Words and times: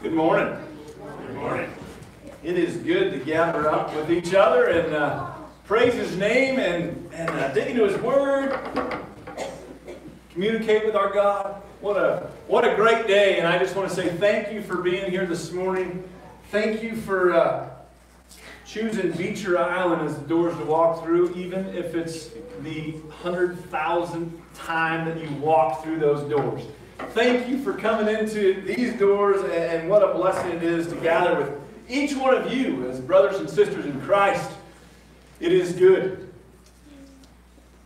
Good 0.00 0.12
morning. 0.12 0.56
Good 1.26 1.34
morning. 1.34 1.68
It 2.44 2.56
is 2.56 2.76
good 2.76 3.10
to 3.14 3.18
gather 3.18 3.68
up 3.68 3.92
with 3.96 4.12
each 4.12 4.32
other 4.32 4.66
and 4.66 4.94
uh, 4.94 5.32
praise 5.64 5.92
His 5.94 6.16
name 6.16 6.60
and, 6.60 7.12
and 7.12 7.28
uh, 7.30 7.52
dig 7.52 7.70
into 7.70 7.84
His 7.84 8.00
Word, 8.00 8.56
communicate 10.30 10.86
with 10.86 10.94
our 10.94 11.12
God. 11.12 11.60
What 11.80 11.96
a, 11.96 12.30
what 12.46 12.64
a 12.64 12.76
great 12.76 13.08
day. 13.08 13.38
And 13.38 13.48
I 13.48 13.58
just 13.58 13.74
want 13.74 13.88
to 13.88 13.94
say 13.94 14.08
thank 14.08 14.52
you 14.52 14.62
for 14.62 14.76
being 14.82 15.10
here 15.10 15.26
this 15.26 15.50
morning. 15.50 16.08
Thank 16.52 16.80
you 16.80 16.94
for 16.94 17.32
uh, 17.34 17.68
choosing 18.64 19.10
Beecher 19.10 19.58
Island 19.58 20.08
as 20.08 20.16
the 20.16 20.28
doors 20.28 20.56
to 20.58 20.64
walk 20.64 21.02
through, 21.02 21.34
even 21.34 21.66
if 21.74 21.96
it's 21.96 22.28
the 22.62 22.92
100,000th 23.24 24.30
time 24.54 25.06
that 25.06 25.20
you 25.20 25.28
walk 25.38 25.82
through 25.82 25.98
those 25.98 26.30
doors. 26.30 26.62
Thank 26.98 27.48
you 27.48 27.62
for 27.62 27.74
coming 27.74 28.14
into 28.14 28.60
these 28.62 28.98
doors, 28.98 29.42
and 29.52 29.88
what 29.88 30.02
a 30.02 30.12
blessing 30.14 30.50
it 30.50 30.62
is 30.62 30.88
to 30.88 30.96
gather 30.96 31.38
with 31.38 31.52
each 31.88 32.14
one 32.14 32.34
of 32.34 32.52
you 32.52 32.88
as 32.88 33.00
brothers 33.00 33.38
and 33.38 33.48
sisters 33.48 33.86
in 33.86 34.00
Christ. 34.02 34.50
It 35.40 35.52
is 35.52 35.72
good. 35.72 36.28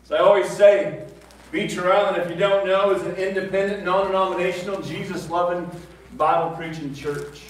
As 0.05 0.13
I 0.13 0.19
always 0.19 0.49
say, 0.49 1.07
Beecher 1.51 1.93
Island, 1.93 2.23
if 2.23 2.31
you 2.31 2.37
don't 2.37 2.67
know, 2.67 2.93
is 2.93 3.03
an 3.03 3.15
independent, 3.17 3.85
non 3.85 4.07
denominational, 4.07 4.81
Jesus 4.81 5.29
loving, 5.29 5.71
Bible 6.17 6.57
preaching 6.57 6.95
church. 6.95 7.43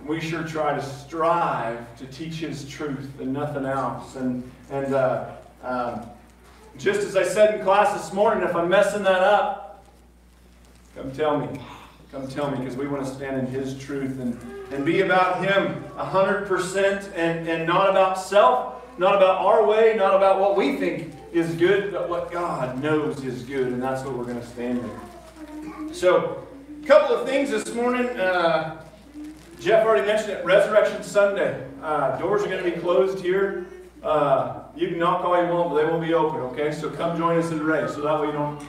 And 0.00 0.08
we 0.08 0.20
sure 0.20 0.42
try 0.42 0.74
to 0.74 0.82
strive 0.82 1.96
to 1.98 2.06
teach 2.06 2.34
His 2.34 2.68
truth 2.68 3.08
and 3.20 3.32
nothing 3.32 3.64
else. 3.64 4.16
And, 4.16 4.50
and 4.70 4.94
uh, 4.94 5.30
um, 5.62 6.06
just 6.76 7.00
as 7.00 7.16
I 7.16 7.22
said 7.22 7.54
in 7.54 7.64
class 7.64 8.00
this 8.00 8.12
morning, 8.12 8.42
if 8.42 8.56
I'm 8.56 8.68
messing 8.68 9.04
that 9.04 9.22
up, 9.22 9.63
Come 10.94 11.10
tell 11.10 11.38
me. 11.38 11.60
Come 12.12 12.28
tell 12.28 12.50
me 12.50 12.58
because 12.58 12.76
we 12.76 12.86
want 12.86 13.04
to 13.04 13.12
stand 13.12 13.36
in 13.38 13.46
His 13.46 13.76
truth 13.76 14.20
and, 14.20 14.38
and 14.72 14.86
be 14.86 15.00
about 15.00 15.44
Him 15.44 15.82
100% 15.96 17.12
and, 17.16 17.48
and 17.48 17.66
not 17.66 17.90
about 17.90 18.18
self, 18.18 18.82
not 18.96 19.16
about 19.16 19.44
our 19.44 19.66
way, 19.66 19.94
not 19.96 20.14
about 20.14 20.38
what 20.38 20.56
we 20.56 20.76
think 20.76 21.12
is 21.32 21.52
good, 21.56 21.92
but 21.92 22.08
what 22.08 22.30
God 22.30 22.80
knows 22.80 23.24
is 23.24 23.42
good. 23.42 23.66
And 23.66 23.82
that's 23.82 24.04
what 24.04 24.14
we're 24.14 24.24
going 24.24 24.40
to 24.40 24.46
stand 24.46 24.78
in. 24.78 25.92
So, 25.92 26.46
a 26.82 26.86
couple 26.86 27.16
of 27.16 27.26
things 27.26 27.50
this 27.50 27.74
morning. 27.74 28.06
Uh, 28.10 28.80
Jeff 29.58 29.84
already 29.84 30.06
mentioned 30.06 30.30
it 30.30 30.44
Resurrection 30.44 31.02
Sunday. 31.02 31.66
Uh, 31.82 32.16
doors 32.18 32.42
are 32.42 32.48
going 32.48 32.62
to 32.62 32.70
be 32.70 32.78
closed 32.78 33.18
here. 33.24 33.66
Uh, 34.02 34.64
you 34.76 34.88
can 34.88 34.98
knock 34.98 35.24
all 35.24 35.42
you 35.42 35.52
want, 35.52 35.70
but 35.70 35.76
they 35.76 35.86
won't 35.86 36.02
be 36.02 36.12
open, 36.14 36.40
okay? 36.40 36.70
So 36.70 36.90
come 36.90 37.16
join 37.16 37.38
us 37.38 37.50
in 37.50 37.58
the 37.58 37.64
race 37.64 37.94
so 37.94 38.02
that 38.02 38.20
way 38.20 38.26
you 38.26 38.32
don't 38.32 38.64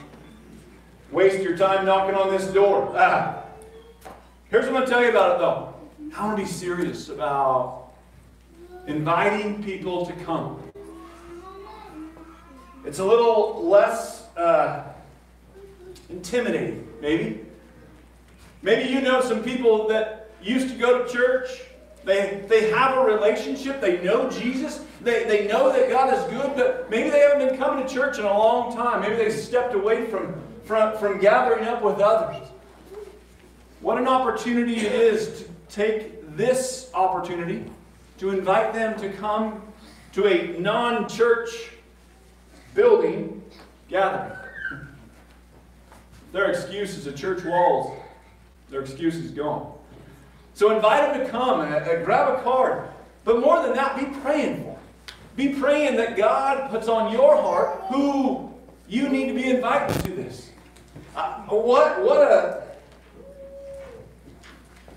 waste 1.10 1.42
your 1.42 1.56
time 1.56 1.84
knocking 1.84 2.14
on 2.14 2.30
this 2.30 2.46
door. 2.46 2.92
Ah. 2.96 3.42
Here's 4.48 4.66
what 4.66 4.68
I'm 4.68 4.74
going 4.74 4.84
to 4.86 4.90
tell 4.90 5.02
you 5.02 5.10
about 5.10 5.36
it, 5.36 5.38
though. 5.40 5.74
I 6.16 6.24
want 6.24 6.38
to 6.38 6.44
be 6.44 6.48
serious 6.48 7.08
about 7.08 7.90
inviting 8.86 9.62
people 9.62 10.06
to 10.06 10.12
come. 10.24 10.62
It's 12.84 13.00
a 13.00 13.04
little 13.04 13.66
less 13.66 14.24
uh, 14.36 14.84
intimidating, 16.08 16.88
maybe. 17.00 17.44
Maybe 18.62 18.88
you 18.88 19.00
know 19.00 19.20
some 19.20 19.42
people 19.42 19.88
that 19.88 20.30
used 20.42 20.68
to 20.68 20.76
go 20.76 21.04
to 21.04 21.12
church. 21.12 21.48
They, 22.04 22.44
they 22.48 22.70
have 22.70 22.96
a 22.96 23.00
relationship. 23.00 23.80
They 23.80 24.00
know 24.02 24.30
Jesus. 24.30 24.84
They, 25.00 25.24
they 25.24 25.48
know 25.48 25.72
that 25.72 25.90
God 25.90 26.14
is 26.14 26.22
good, 26.30 26.54
but 26.54 26.88
maybe 26.88 27.10
they 27.10 27.20
haven't 27.20 27.48
been 27.48 27.58
coming 27.58 27.84
to 27.84 27.92
church 27.92 28.18
in 28.18 28.24
a 28.24 28.32
long 28.32 28.74
time. 28.74 29.00
Maybe 29.00 29.16
they 29.16 29.30
stepped 29.30 29.74
away 29.74 30.06
from 30.06 30.34
from, 30.66 30.98
from 30.98 31.20
gathering 31.20 31.64
up 31.64 31.82
with 31.82 32.00
others. 32.00 32.46
What 33.80 33.98
an 33.98 34.08
opportunity 34.08 34.76
it 34.78 34.92
is 34.92 35.42
to 35.42 35.44
take 35.68 36.36
this 36.36 36.90
opportunity 36.92 37.64
to 38.18 38.30
invite 38.30 38.74
them 38.74 38.98
to 39.00 39.12
come 39.12 39.62
to 40.12 40.26
a 40.26 40.58
non 40.58 41.08
church 41.08 41.70
building 42.74 43.42
gathering. 43.88 44.36
Their 46.32 46.50
excuse 46.50 46.96
is 46.96 47.04
the 47.04 47.12
church 47.12 47.44
walls, 47.44 47.96
their 48.68 48.80
excuse 48.80 49.14
is 49.14 49.30
gone. 49.30 49.72
So 50.54 50.74
invite 50.74 51.12
them 51.12 51.24
to 51.24 51.30
come 51.30 51.60
and, 51.60 52.04
grab 52.04 52.38
a 52.38 52.42
card. 52.42 52.88
But 53.24 53.40
more 53.40 53.62
than 53.62 53.74
that, 53.74 53.98
be 53.98 54.06
praying 54.20 54.56
for 54.56 54.64
them. 54.64 54.76
Be 55.36 55.48
praying 55.50 55.96
that 55.96 56.16
God 56.16 56.70
puts 56.70 56.88
on 56.88 57.12
your 57.12 57.36
heart 57.36 57.82
who 57.92 58.50
you 58.88 59.08
need 59.08 59.26
to 59.26 59.34
be 59.34 59.50
invited 59.50 60.02
what, 61.48 62.02
what, 62.02 62.20
a, 62.20 62.62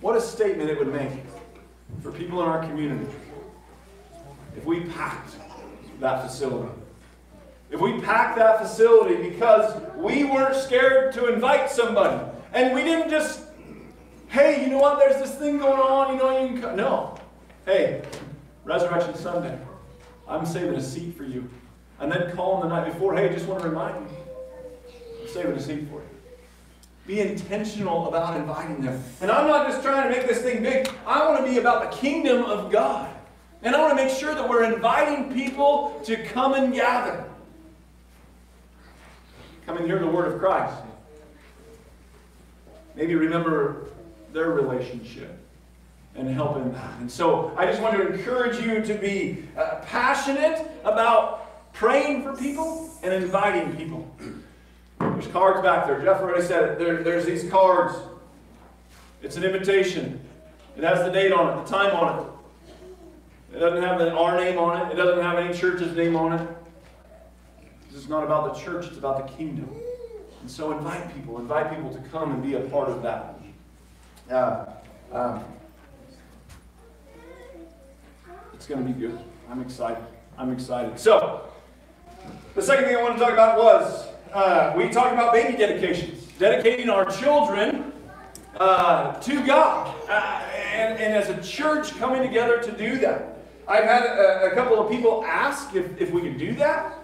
what 0.02 0.16
a 0.16 0.22
statement 0.22 0.70
it 0.70 0.78
would 0.80 0.92
make 0.92 1.24
for 2.02 2.12
people 2.12 2.42
in 2.42 2.48
our 2.48 2.62
community 2.66 3.10
if 4.56 4.66
we 4.66 4.82
packed 4.82 5.36
that 6.00 6.24
facility. 6.24 6.72
If 7.70 7.80
we 7.80 8.00
packed 8.02 8.38
that 8.38 8.60
facility 8.60 9.30
because 9.30 9.80
we 9.96 10.24
weren't 10.24 10.56
scared 10.56 11.14
to 11.14 11.32
invite 11.32 11.70
somebody. 11.70 12.26
And 12.54 12.74
we 12.74 12.84
didn't 12.84 13.12
just, 13.12 13.42
hey, 14.28 14.64
you 14.64 14.72
know 14.72 14.80
what, 14.80 14.98
there's 14.98 15.22
this 15.22 15.36
thing 15.36 15.60
going 15.60 15.80
on, 15.80 16.14
you 16.14 16.18
know, 16.18 16.42
you 16.42 16.48
can 16.54 16.62
come. 16.62 16.76
No. 16.76 17.18
Hey, 17.66 18.02
Resurrection 18.64 19.14
Sunday, 19.16 19.58
I'm 20.28 20.46
saving 20.46 20.76
a 20.76 20.82
seat 20.82 21.16
for 21.16 21.26
you. 21.26 21.48
And 22.00 22.12
then 22.12 22.36
call 22.36 22.60
them 22.60 22.70
the 22.70 22.76
night 22.76 22.92
before, 22.92 23.16
hey, 23.16 23.30
just 23.30 23.46
want 23.46 23.62
to 23.62 23.70
remind 23.70 24.10
you, 24.10 24.18
I'm 25.22 25.28
saving 25.28 25.52
a 25.52 25.62
seat 25.62 25.88
for 25.90 25.96
you. 25.96 26.19
Be 27.10 27.22
intentional 27.22 28.08
about 28.08 28.38
inviting 28.38 28.82
them. 28.82 29.04
And 29.20 29.32
I'm 29.32 29.48
not 29.48 29.68
just 29.68 29.82
trying 29.82 30.08
to 30.08 30.16
make 30.16 30.28
this 30.28 30.44
thing 30.44 30.62
big. 30.62 30.88
I 31.08 31.28
want 31.28 31.44
to 31.44 31.52
be 31.52 31.58
about 31.58 31.90
the 31.90 31.98
kingdom 31.98 32.44
of 32.44 32.72
God. 32.72 33.10
And 33.64 33.76
I 33.76 33.82
want 33.82 33.98
to 33.98 34.06
make 34.06 34.16
sure 34.16 34.36
that 34.36 34.48
we're 34.48 34.72
inviting 34.72 35.34
people 35.34 36.00
to 36.04 36.24
come 36.26 36.54
and 36.54 36.72
gather. 36.72 37.26
Come 39.66 39.78
and 39.78 39.88
hear 39.88 39.98
the 39.98 40.06
word 40.06 40.32
of 40.32 40.40
Christ. 40.40 40.84
Maybe 42.94 43.16
remember 43.16 43.88
their 44.32 44.52
relationship 44.52 45.36
and 46.14 46.30
help 46.30 46.58
in 46.58 46.72
that. 46.74 47.00
And 47.00 47.12
so 47.12 47.56
I 47.58 47.66
just 47.66 47.82
want 47.82 47.98
to 47.98 48.14
encourage 48.14 48.64
you 48.64 48.84
to 48.84 48.94
be 48.94 49.46
uh, 49.58 49.78
passionate 49.78 50.70
about 50.84 51.74
praying 51.74 52.22
for 52.22 52.38
people 52.38 52.92
and 53.02 53.12
inviting 53.12 53.76
people. 53.76 54.08
There's 55.20 55.34
cards 55.34 55.62
back 55.62 55.86
there. 55.86 56.02
Jeff 56.02 56.22
already 56.22 56.46
said 56.46 56.64
it. 56.64 56.80
There, 56.80 57.04
there's 57.04 57.26
these 57.26 57.52
cards. 57.52 57.94
It's 59.22 59.36
an 59.36 59.44
invitation. 59.44 60.22
It 60.78 60.84
has 60.86 61.00
the 61.00 61.12
date 61.12 61.34
on 61.34 61.60
it, 61.60 61.66
the 61.66 61.70
time 61.70 61.94
on 61.94 62.20
it. 62.20 63.58
It 63.58 63.60
doesn't 63.60 63.84
have 63.84 64.00
our 64.00 64.38
name 64.38 64.58
on 64.58 64.80
it. 64.80 64.94
It 64.94 64.96
doesn't 64.96 65.22
have 65.22 65.38
any 65.38 65.54
church's 65.58 65.94
name 65.94 66.16
on 66.16 66.40
it. 66.40 66.48
This 67.92 68.02
is 68.02 68.08
not 68.08 68.24
about 68.24 68.54
the 68.54 68.62
church, 68.62 68.88
it's 68.88 68.98
about 68.98 69.28
the 69.28 69.34
kingdom. 69.34 69.70
And 70.40 70.50
so 70.50 70.72
invite 70.72 71.14
people. 71.14 71.38
Invite 71.38 71.76
people 71.76 71.94
to 71.94 72.00
come 72.10 72.32
and 72.32 72.42
be 72.42 72.54
a 72.54 72.62
part 72.62 72.88
of 72.88 73.04
that. 73.04 73.42
Uh, 74.32 74.68
um, 75.12 75.44
it's 78.54 78.68
going 78.68 78.88
to 78.88 78.90
be 78.90 78.98
good. 78.98 79.20
I'm 79.52 79.60
excited. 79.60 80.06
I'm 80.38 80.54
excited. 80.54 80.98
So, 80.98 81.50
the 82.56 82.62
second 82.62 82.86
thing 82.86 82.96
I 82.96 83.02
want 83.02 83.18
to 83.18 83.20
talk 83.20 83.34
about 83.34 83.58
was 83.58 84.09
uh, 84.34 84.74
we 84.76 84.90
talk 84.90 85.12
about 85.12 85.34
baby 85.34 85.58
dedications, 85.58 86.24
dedicating 86.38 86.90
our 86.90 87.06
children 87.06 87.92
uh, 88.58 89.14
to 89.22 89.46
God, 89.46 89.96
uh, 90.10 90.12
and, 90.54 91.00
and, 91.00 91.14
as 91.14 91.30
a 91.30 91.42
church 91.42 91.98
coming 91.98 92.22
together 92.22 92.62
to 92.62 92.72
do 92.72 92.98
that. 93.00 93.38
I've 93.68 93.86
had 93.86 94.04
a, 94.04 94.52
a 94.52 94.56
couple 94.56 94.80
of 94.80 94.92
people 94.92 95.24
ask 95.26 95.76
if, 95.76 96.00
if 96.00 96.12
we 96.12 96.22
could 96.22 96.38
do 96.38 96.54
that. 96.56 97.00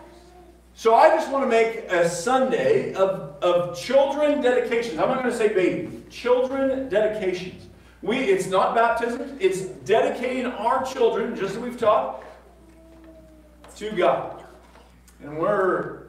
So 0.74 0.94
I 0.96 1.10
just 1.10 1.32
want 1.32 1.46
to 1.46 1.50
make 1.50 1.90
a 1.90 2.10
Sunday 2.10 2.94
of, 2.94 3.36
of 3.42 3.80
children 3.80 4.42
dedications. 4.42 5.00
I'm 5.00 5.08
not 5.08 5.20
going 5.20 5.32
to 5.32 5.38
say 5.38 5.54
baby, 5.54 6.04
children 6.10 6.90
dedications. 6.90 7.68
We, 8.02 8.18
it's 8.18 8.48
not 8.48 8.76
baptism, 8.76 9.38
it's 9.40 9.62
dedicating 9.62 10.46
our 10.46 10.86
children, 10.86 11.36
just 11.36 11.56
as 11.56 11.60
we've 11.60 11.80
taught, 11.80 12.24
to 13.78 13.92
God. 13.92 14.44
And 15.22 15.38
we're 15.38 16.05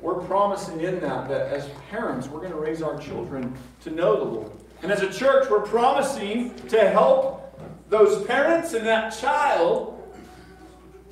we're 0.00 0.20
promising 0.26 0.80
in 0.80 1.00
that 1.00 1.28
that 1.28 1.48
as 1.52 1.68
parents, 1.90 2.28
we're 2.28 2.40
going 2.40 2.52
to 2.52 2.58
raise 2.58 2.82
our 2.82 2.98
children 2.98 3.54
to 3.82 3.90
know 3.90 4.16
the 4.16 4.24
Lord. 4.24 4.52
And 4.82 4.92
as 4.92 5.02
a 5.02 5.12
church, 5.12 5.48
we're 5.50 5.60
promising 5.60 6.54
to 6.68 6.88
help 6.90 7.58
those 7.88 8.24
parents 8.26 8.74
and 8.74 8.86
that 8.86 9.10
child 9.10 10.02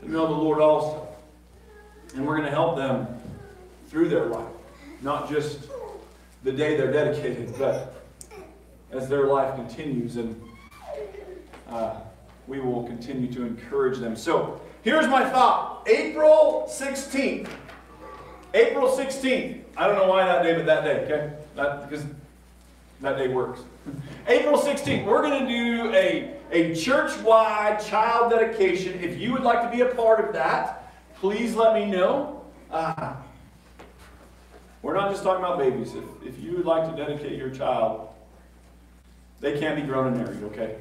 to 0.01 0.11
know 0.11 0.27
the 0.27 0.33
Lord 0.33 0.61
also. 0.61 1.09
And 2.15 2.27
we're 2.27 2.37
going 2.37 2.49
to 2.49 2.55
help 2.55 2.77
them 2.77 3.07
through 3.89 4.09
their 4.09 4.27
life, 4.27 4.53
not 5.03 5.29
just 5.29 5.69
the 6.43 6.53
day 6.53 6.77
they're 6.77 6.93
dedicated, 6.93 7.55
but 7.59 8.05
as 8.93 9.09
their 9.09 9.27
life 9.27 9.55
continues. 9.57 10.17
And 10.17 10.41
uh, 11.69 12.01
we 12.47 12.61
will 12.61 12.85
continue 12.85 13.33
to 13.33 13.43
encourage 13.43 13.99
them. 13.99 14.15
So 14.15 14.61
here's 14.83 15.09
my 15.09 15.29
thought 15.29 15.89
April 15.89 16.69
16th. 16.71 17.49
April 18.55 18.89
16th. 18.89 19.63
I 19.77 19.87
don't 19.89 19.97
know 19.97 20.09
why 20.09 20.25
that 20.25 20.45
day, 20.45 20.55
but 20.55 20.65
that 20.67 20.85
day, 20.85 21.05
okay? 21.05 21.33
That, 21.57 21.91
because 21.91 22.07
that 23.01 23.19
day 23.19 23.27
works. 23.27 23.61
April 24.29 24.57
16th, 24.57 25.05
we're 25.05 25.23
going 25.23 25.45
to 25.45 25.49
do 25.49 25.93
a, 25.93 26.37
a 26.53 26.75
church 26.77 27.19
wide 27.19 27.85
child 27.85 28.31
dedication. 28.31 28.99
If 29.03 29.19
you 29.19 29.33
would 29.33 29.43
like 29.43 29.69
to 29.69 29.77
be 29.77 29.83
a 29.83 29.95
part 29.95 30.25
of 30.25 30.33
that, 30.35 30.93
please 31.17 31.57
let 31.57 31.75
me 31.75 31.85
know. 31.85 32.45
Uh, 32.71 33.15
we're 34.83 34.95
not 34.95 35.11
just 35.11 35.25
talking 35.25 35.45
about 35.45 35.59
babies. 35.59 35.95
If, 35.95 36.05
if 36.25 36.43
you 36.43 36.53
would 36.57 36.67
like 36.67 36.89
to 36.89 36.97
dedicate 36.97 37.37
your 37.37 37.51
child, 37.51 38.09
they 39.41 39.59
can't 39.59 39.75
be 39.75 39.83
grown 39.83 40.13
and 40.13 40.17
married, 40.17 40.43
okay? 40.45 40.77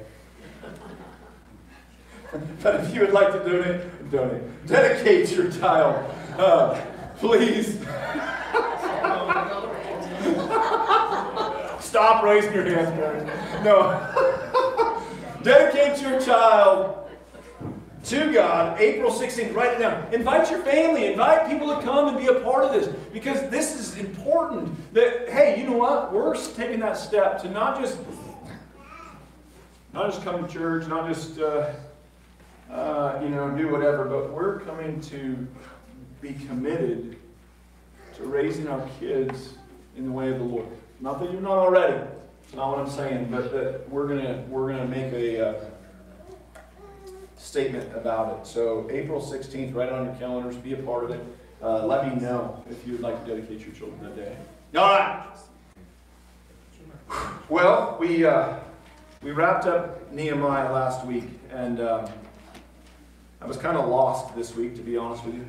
but 2.62 2.84
if 2.84 2.94
you 2.94 3.00
would 3.00 3.12
like 3.12 3.32
to 3.32 3.38
donate, 3.40 4.10
donate, 4.12 4.66
dedicate 4.66 5.30
your 5.32 5.50
child, 5.50 6.14
uh, 6.38 6.80
please. 7.18 7.78
Stop 11.80 12.24
raising 12.24 12.52
your 12.52 12.64
hands, 12.64 12.90
guys. 12.98 13.64
No. 13.64 14.10
dedicate 15.44 16.00
your 16.02 16.20
child 16.20 16.98
to 18.04 18.32
God, 18.32 18.80
April 18.80 19.12
16th. 19.12 19.54
Write 19.54 19.74
it 19.74 19.78
down. 19.78 20.12
Invite 20.12 20.50
your 20.50 20.60
family. 20.62 21.06
Invite 21.06 21.48
people 21.48 21.74
to 21.74 21.82
come 21.82 22.08
and 22.08 22.18
be 22.18 22.26
a 22.26 22.40
part 22.40 22.64
of 22.64 22.72
this 22.72 22.94
because 23.12 23.48
this 23.50 23.78
is 23.78 23.96
important. 23.96 24.92
That 24.92 25.28
hey, 25.28 25.60
you 25.60 25.68
know 25.68 25.76
what? 25.76 26.12
We're 26.12 26.34
taking 26.34 26.80
that 26.80 26.96
step 26.96 27.40
to 27.42 27.50
not 27.50 27.80
just 27.80 27.98
not 29.92 30.10
just 30.10 30.24
come 30.24 30.46
to 30.46 30.52
church, 30.52 30.86
not 30.88 31.08
just 31.08 31.38
uh, 31.38 31.72
uh, 32.70 33.20
you 33.22 33.28
know 33.28 33.50
do 33.56 33.68
whatever, 33.68 34.04
but 34.04 34.32
we're 34.32 34.60
coming 34.60 35.00
to 35.02 35.46
be 36.24 36.32
committed 36.46 37.16
to 38.16 38.24
raising 38.24 38.66
our 38.66 38.88
kids 38.98 39.54
in 39.94 40.06
the 40.06 40.10
way 40.10 40.32
of 40.32 40.38
the 40.38 40.44
Lord. 40.44 40.66
Not 41.00 41.20
that 41.20 41.30
you're 41.30 41.42
not 41.42 41.58
already. 41.58 42.02
Not 42.54 42.70
what 42.70 42.78
I'm 42.78 42.90
saying, 42.90 43.28
but 43.30 43.52
that 43.52 43.88
we're 43.90 44.08
gonna 44.08 44.42
we're 44.48 44.72
gonna 44.72 44.86
make 44.86 45.12
a 45.12 45.48
uh, 45.48 45.64
statement 47.36 47.94
about 47.94 48.38
it. 48.38 48.46
So 48.46 48.88
April 48.90 49.20
16th, 49.20 49.74
write 49.74 49.88
it 49.88 49.92
on 49.92 50.06
your 50.06 50.14
calendars. 50.14 50.56
Be 50.56 50.72
a 50.72 50.78
part 50.78 51.04
of 51.04 51.10
it. 51.10 51.20
Uh, 51.62 51.86
let 51.86 52.08
me 52.08 52.20
know 52.20 52.64
if 52.70 52.86
you 52.86 52.92
would 52.92 53.02
like 53.02 53.22
to 53.24 53.34
dedicate 53.34 53.60
your 53.60 53.74
children 53.74 54.02
that 54.02 54.16
day. 54.16 54.34
All 54.76 54.88
right. 54.88 55.26
Well, 57.50 57.98
we 58.00 58.24
uh, 58.24 58.60
we 59.22 59.32
wrapped 59.32 59.66
up 59.66 60.10
Nehemiah 60.10 60.72
last 60.72 61.04
week, 61.04 61.28
and 61.50 61.80
um, 61.80 62.08
I 63.42 63.46
was 63.46 63.58
kind 63.58 63.76
of 63.76 63.90
lost 63.90 64.34
this 64.34 64.54
week, 64.56 64.74
to 64.76 64.80
be 64.80 64.96
honest 64.96 65.22
with 65.26 65.34
you. 65.34 65.46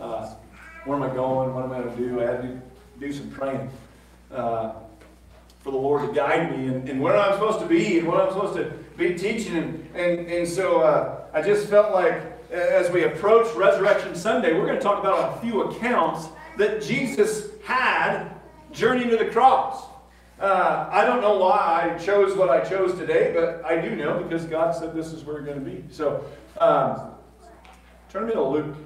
Uh, 0.00 0.34
where 0.84 0.96
am 0.96 1.02
I 1.02 1.14
going? 1.14 1.54
What 1.54 1.64
am 1.64 1.72
I 1.72 1.80
going 1.80 1.96
to 1.96 2.02
do? 2.02 2.20
I 2.20 2.24
had 2.24 2.42
to 2.42 2.60
do 2.98 3.12
some 3.12 3.30
praying 3.30 3.70
uh, 4.30 4.72
for 5.60 5.70
the 5.70 5.76
Lord 5.76 6.06
to 6.08 6.14
guide 6.14 6.56
me 6.56 6.68
and, 6.68 6.88
and, 6.88 7.00
where 7.00 7.16
I'm 7.16 7.32
supposed 7.32 7.60
to 7.60 7.66
be 7.66 7.98
and 7.98 8.06
what 8.06 8.20
I'm 8.20 8.30
supposed 8.30 8.56
to 8.56 8.72
be 8.96 9.14
teaching. 9.14 9.56
And, 9.56 9.88
and, 9.96 10.26
and 10.28 10.48
so 10.48 10.80
uh, 10.80 11.24
I 11.32 11.42
just 11.42 11.68
felt 11.68 11.92
like 11.92 12.22
as 12.50 12.90
we 12.90 13.04
approach 13.04 13.52
Resurrection 13.54 14.14
Sunday, 14.14 14.52
we're 14.52 14.66
going 14.66 14.78
to 14.78 14.82
talk 14.82 15.00
about 15.00 15.36
a 15.36 15.40
few 15.40 15.62
accounts 15.62 16.28
that 16.56 16.82
Jesus 16.82 17.48
had 17.64 18.28
journeying 18.72 19.10
to 19.10 19.16
the 19.16 19.26
cross. 19.26 19.84
Uh, 20.38 20.88
I 20.90 21.04
don't 21.04 21.22
know 21.22 21.38
why 21.38 21.94
I 21.94 21.98
chose 21.98 22.36
what 22.36 22.50
I 22.50 22.60
chose 22.60 22.96
today, 22.98 23.32
but 23.34 23.64
I 23.64 23.80
do 23.80 23.96
know 23.96 24.22
because 24.22 24.44
God 24.44 24.74
said 24.74 24.94
this 24.94 25.12
is 25.12 25.24
where 25.24 25.36
we're 25.36 25.42
going 25.42 25.64
to 25.64 25.70
be. 25.70 25.82
So 25.90 26.24
um, 26.58 27.12
turn 28.10 28.26
me 28.26 28.34
to 28.34 28.42
Luke. 28.42 28.76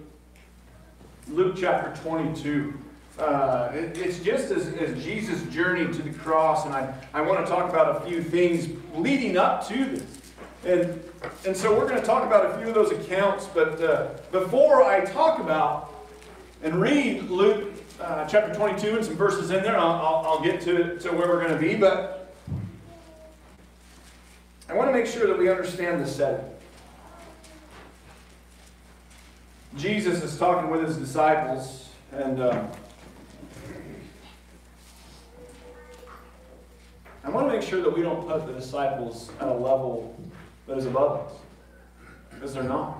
Luke 1.31 1.55
chapter 1.57 1.95
22. 2.03 2.75
Uh, 3.19 3.71
it, 3.73 3.97
it's 3.97 4.19
just 4.19 4.51
as, 4.51 4.67
as 4.75 5.03
Jesus 5.03 5.43
journeyed 5.53 5.93
to 5.93 6.03
the 6.03 6.11
cross, 6.11 6.65
and 6.65 6.75
I, 6.75 6.93
I 7.15 7.21
want 7.21 7.45
to 7.45 7.51
talk 7.51 7.71
about 7.71 7.97
a 7.97 8.09
few 8.09 8.23
things 8.23 8.69
leading 8.95 9.37
up 9.37 9.67
to 9.69 9.85
this. 9.85 10.05
And, 10.65 11.03
and 11.47 11.57
so 11.57 11.77
we're 11.77 11.89
going 11.89 12.01
to 12.01 12.07
talk 12.07 12.25
about 12.25 12.47
a 12.47 12.59
few 12.59 12.69
of 12.69 12.75
those 12.75 12.91
accounts, 12.91 13.47
but 13.47 13.81
uh, 13.81 14.09
before 14.33 14.83
I 14.83 15.05
talk 15.05 15.39
about 15.39 15.95
and 16.63 16.81
read 16.81 17.31
Luke 17.31 17.75
uh, 18.01 18.27
chapter 18.27 18.53
22 18.53 18.97
and 18.97 19.05
some 19.05 19.17
verses 19.17 19.51
in 19.51 19.63
there, 19.63 19.79
I'll, 19.79 19.93
I'll, 19.93 20.27
I'll 20.27 20.43
get 20.43 20.61
to, 20.63 20.99
to 20.99 21.11
where 21.11 21.29
we're 21.29 21.43
going 21.43 21.55
to 21.55 21.61
be, 21.61 21.77
but 21.77 22.35
I 24.69 24.75
want 24.75 24.89
to 24.89 24.93
make 24.93 25.07
sure 25.07 25.27
that 25.27 25.39
we 25.39 25.49
understand 25.49 26.03
the 26.03 26.07
setting. 26.07 26.45
Jesus 29.77 30.23
is 30.23 30.37
talking 30.37 30.69
with 30.69 30.85
his 30.85 30.97
disciples, 30.97 31.91
and 32.13 32.41
uh, 32.41 32.67
I 37.23 37.31
want 37.31 37.49
to 37.49 37.53
make 37.53 37.63
sure 37.63 37.81
that 37.81 37.95
we 37.95 38.03
don't 38.03 38.27
put 38.27 38.47
the 38.47 38.53
disciples 38.53 39.31
at 39.41 39.47
a 39.47 39.53
level 39.53 40.19
that 40.67 40.77
is 40.77 40.87
above 40.87 41.27
us. 41.27 41.33
Because 42.31 42.55
they're 42.55 42.63
not. 42.65 42.99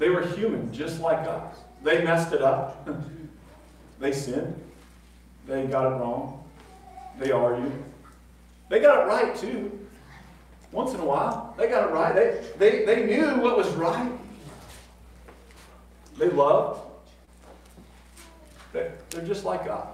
They 0.00 0.08
were 0.08 0.26
human, 0.26 0.72
just 0.72 1.00
like 1.00 1.28
us. 1.28 1.58
They 1.84 2.02
messed 2.02 2.32
it 2.32 2.42
up. 2.42 2.88
they 4.00 4.12
sinned. 4.12 4.60
They 5.46 5.66
got 5.66 5.92
it 5.92 5.96
wrong. 5.96 6.42
They 7.18 7.30
argued. 7.30 7.72
They 8.68 8.80
got 8.80 9.02
it 9.02 9.08
right, 9.08 9.36
too. 9.36 9.78
Once 10.72 10.94
in 10.94 11.00
a 11.00 11.04
while, 11.04 11.54
they 11.58 11.68
got 11.68 11.88
it 11.88 11.92
right. 11.92 12.14
They, 12.14 12.44
they, 12.58 12.84
they 12.84 13.06
knew 13.06 13.40
what 13.40 13.56
was 13.56 13.68
right. 13.70 14.10
They 16.20 16.28
loved. 16.28 16.82
They're 18.74 18.92
just 19.26 19.44
like 19.46 19.62
us. 19.62 19.88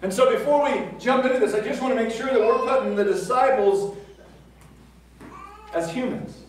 And 0.00 0.12
so 0.12 0.32
before 0.32 0.64
we 0.64 0.86
jump 0.98 1.26
into 1.26 1.38
this, 1.38 1.54
I 1.54 1.60
just 1.60 1.82
want 1.82 1.96
to 1.96 2.02
make 2.02 2.12
sure 2.12 2.26
that 2.26 2.40
we're 2.40 2.66
putting 2.66 2.96
the 2.96 3.04
disciples 3.04 3.96
as 5.74 5.92
humans, 5.92 6.44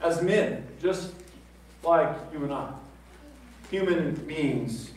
as 0.00 0.22
men, 0.22 0.64
just 0.80 1.12
like 1.82 2.16
you 2.32 2.44
and 2.44 2.52
I. 2.52 2.72
Human 3.70 4.14
beings. 4.14 4.92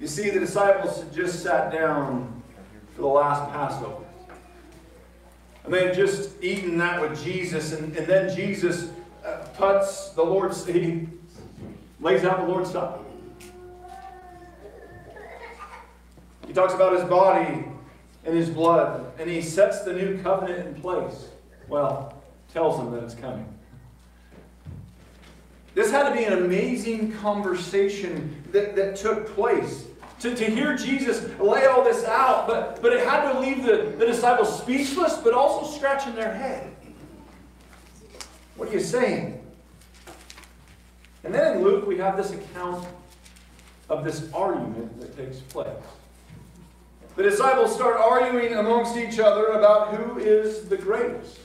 You 0.00 0.08
see, 0.08 0.30
the 0.30 0.40
disciples 0.40 0.98
had 0.98 1.14
just 1.14 1.44
sat 1.44 1.72
down 1.72 2.42
for 2.96 3.02
the 3.02 3.08
last 3.08 3.48
Passover. 3.52 4.04
And 5.64 5.72
they 5.72 5.86
had 5.86 5.94
just 5.94 6.42
eaten 6.42 6.78
that 6.78 7.00
with 7.00 7.22
Jesus, 7.22 7.72
and, 7.72 7.96
and 7.96 8.06
then 8.08 8.34
Jesus 8.34 8.90
uh, 9.24 9.46
puts 9.54 10.10
the 10.10 10.22
Lord's, 10.24 10.66
he 10.66 11.08
lays 12.06 12.24
out 12.24 12.38
the 12.38 12.46
Lord's 12.46 12.70
Supper. 12.70 13.02
He 16.46 16.52
talks 16.52 16.72
about 16.72 16.92
his 16.92 17.02
body 17.02 17.64
and 18.24 18.36
his 18.36 18.48
blood, 18.48 19.12
and 19.18 19.28
he 19.28 19.42
sets 19.42 19.82
the 19.82 19.92
new 19.92 20.22
covenant 20.22 20.68
in 20.68 20.80
place. 20.80 21.30
Well, 21.66 22.14
tells 22.52 22.76
them 22.76 22.92
that 22.92 23.02
it's 23.02 23.16
coming. 23.16 23.52
This 25.74 25.90
had 25.90 26.08
to 26.08 26.14
be 26.14 26.22
an 26.22 26.34
amazing 26.34 27.10
conversation 27.14 28.40
that, 28.52 28.76
that 28.76 28.94
took 28.94 29.34
place. 29.34 29.86
To, 30.20 30.32
to 30.32 30.44
hear 30.44 30.76
Jesus 30.76 31.28
lay 31.40 31.66
all 31.66 31.82
this 31.82 32.04
out, 32.04 32.46
but, 32.46 32.80
but 32.80 32.92
it 32.92 33.04
had 33.04 33.32
to 33.32 33.40
leave 33.40 33.64
the, 33.64 33.96
the 33.98 34.06
disciples 34.06 34.62
speechless, 34.62 35.16
but 35.16 35.34
also 35.34 35.76
scratching 35.76 36.14
their 36.14 36.32
head. 36.32 36.72
What 38.54 38.68
are 38.68 38.72
you 38.72 38.80
saying? 38.80 39.35
And 41.26 41.34
then 41.34 41.56
in 41.56 41.64
Luke, 41.64 41.88
we 41.88 41.98
have 41.98 42.16
this 42.16 42.30
account 42.30 42.86
of 43.88 44.04
this 44.04 44.32
argument 44.32 45.00
that 45.00 45.16
takes 45.16 45.38
place. 45.40 45.66
The 47.16 47.24
disciples 47.24 47.74
start 47.74 47.96
arguing 47.96 48.54
amongst 48.54 48.96
each 48.96 49.18
other 49.18 49.46
about 49.46 49.92
who 49.92 50.18
is 50.18 50.68
the 50.68 50.76
greatest. 50.76 51.40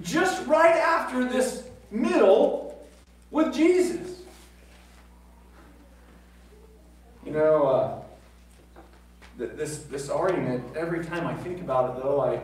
Just 0.00 0.46
right 0.46 0.76
after 0.76 1.26
this 1.26 1.64
middle 1.90 2.86
with 3.30 3.52
Jesus. 3.52 4.22
You 7.22 7.32
know, 7.32 7.66
uh, 7.66 7.98
this, 9.36 9.80
this 9.84 10.08
argument, 10.08 10.74
every 10.74 11.04
time 11.04 11.26
I 11.26 11.34
think 11.34 11.60
about 11.60 11.98
it, 11.98 12.02
though, 12.02 12.20
I, 12.20 12.36
I 12.36 12.40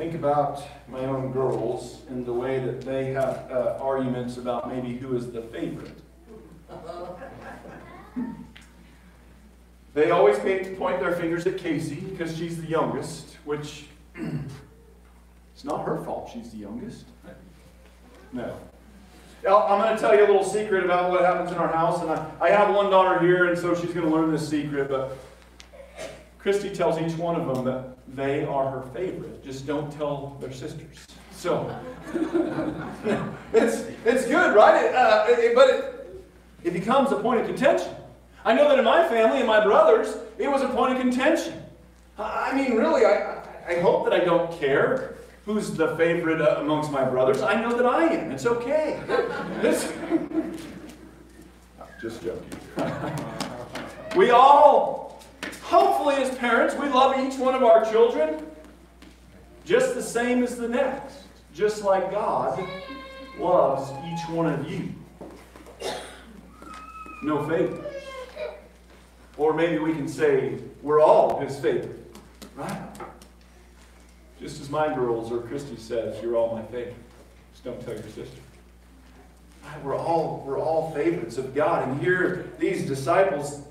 think 0.00 0.14
about 0.14 0.66
my 0.88 1.00
own 1.00 1.30
girls 1.30 2.00
and 2.08 2.24
the 2.24 2.32
way 2.32 2.58
that 2.58 2.80
they 2.80 3.12
have 3.12 3.46
uh, 3.52 3.76
arguments 3.78 4.38
about 4.38 4.66
maybe 4.66 4.96
who 4.96 5.14
is 5.14 5.30
the 5.30 5.42
favorite. 5.42 6.00
They 9.92 10.10
always 10.10 10.38
point 10.78 11.00
their 11.00 11.12
fingers 11.12 11.46
at 11.46 11.58
Casey 11.58 11.96
because 11.96 12.34
she's 12.34 12.58
the 12.58 12.66
youngest, 12.66 13.36
which 13.44 13.88
it's 14.16 15.64
not 15.64 15.84
her 15.84 16.02
fault 16.02 16.30
she's 16.32 16.50
the 16.50 16.56
youngest. 16.56 17.04
No. 18.32 18.56
I'm 19.46 19.82
going 19.82 19.94
to 19.94 20.00
tell 20.00 20.14
you 20.14 20.24
a 20.24 20.28
little 20.28 20.44
secret 20.44 20.82
about 20.82 21.10
what 21.10 21.26
happens 21.26 21.50
in 21.50 21.58
our 21.58 21.70
house. 21.70 22.00
And 22.00 22.10
I, 22.10 22.30
I 22.40 22.48
have 22.48 22.74
one 22.74 22.88
daughter 22.88 23.20
here, 23.20 23.50
and 23.50 23.58
so 23.58 23.74
she's 23.74 23.92
going 23.92 24.08
to 24.08 24.14
learn 24.14 24.32
this 24.32 24.48
secret. 24.48 24.88
But 24.88 25.18
Christy 26.42 26.70
tells 26.70 26.98
each 27.00 27.16
one 27.18 27.38
of 27.38 27.54
them 27.54 27.64
that 27.64 27.96
they 28.16 28.44
are 28.44 28.70
her 28.70 28.82
favorite. 28.94 29.44
Just 29.44 29.66
don't 29.66 29.92
tell 29.92 30.36
their 30.40 30.52
sisters. 30.52 31.06
So 31.32 31.74
it's, 33.52 33.84
it's 34.04 34.26
good, 34.26 34.54
right? 34.54 34.84
It, 34.84 34.94
uh, 34.94 35.26
it, 35.28 35.54
but 35.54 35.70
it, 35.70 36.24
it 36.64 36.72
becomes 36.72 37.12
a 37.12 37.16
point 37.16 37.40
of 37.40 37.46
contention. 37.46 37.94
I 38.44 38.54
know 38.54 38.68
that 38.68 38.78
in 38.78 38.84
my 38.84 39.06
family 39.08 39.38
and 39.38 39.46
my 39.46 39.62
brothers, 39.62 40.16
it 40.38 40.48
was 40.48 40.62
a 40.62 40.68
point 40.68 40.94
of 40.94 41.00
contention. 41.00 41.62
I 42.18 42.54
mean, 42.54 42.76
really, 42.76 43.04
I, 43.04 43.42
I 43.68 43.80
hope 43.80 44.04
that 44.04 44.14
I 44.14 44.24
don't 44.24 44.50
care 44.58 45.16
who's 45.44 45.72
the 45.72 45.96
favorite 45.96 46.40
uh, 46.40 46.60
amongst 46.60 46.90
my 46.90 47.04
brothers. 47.04 47.42
I 47.42 47.60
know 47.60 47.76
that 47.76 47.86
I 47.86 48.04
am. 48.06 48.30
It's 48.30 48.46
okay. 48.46 49.00
This, 49.60 49.92
just 52.00 52.22
joking. 52.22 52.58
we 54.16 54.30
all, 54.30 55.09
hopefully, 55.70 56.16
as 56.16 56.36
parents, 56.36 56.74
we 56.74 56.88
love 56.88 57.18
each 57.18 57.38
one 57.38 57.54
of 57.54 57.62
our 57.62 57.84
children 57.90 58.44
just 59.64 59.94
the 59.94 60.02
same 60.02 60.42
as 60.42 60.56
the 60.56 60.68
next, 60.68 61.18
just 61.54 61.84
like 61.84 62.10
God 62.10 62.68
loves 63.38 63.90
each 64.04 64.28
one 64.34 64.52
of 64.52 64.70
you. 64.70 64.92
No 67.22 67.46
favorites. 67.48 67.86
Or 69.36 69.54
maybe 69.54 69.78
we 69.78 69.94
can 69.94 70.08
say 70.08 70.58
we're 70.82 71.00
all 71.00 71.38
his 71.38 71.58
favorite. 71.58 72.16
Right? 72.56 72.80
Just 74.40 74.60
as 74.60 74.70
my 74.70 74.92
girls 74.92 75.30
or 75.30 75.40
Christy 75.40 75.76
says, 75.76 76.20
you're 76.22 76.36
all 76.36 76.56
my 76.56 76.62
favorite. 76.62 76.96
Just 77.52 77.64
don't 77.64 77.80
tell 77.80 77.94
your 77.94 78.02
sister. 78.02 78.40
We're 79.84 79.96
all 79.96 80.42
we're 80.44 80.58
all 80.58 80.92
favorites 80.92 81.38
of 81.38 81.54
God. 81.54 81.88
And 81.88 82.00
here 82.00 82.50
these 82.58 82.86
disciples 82.86 83.62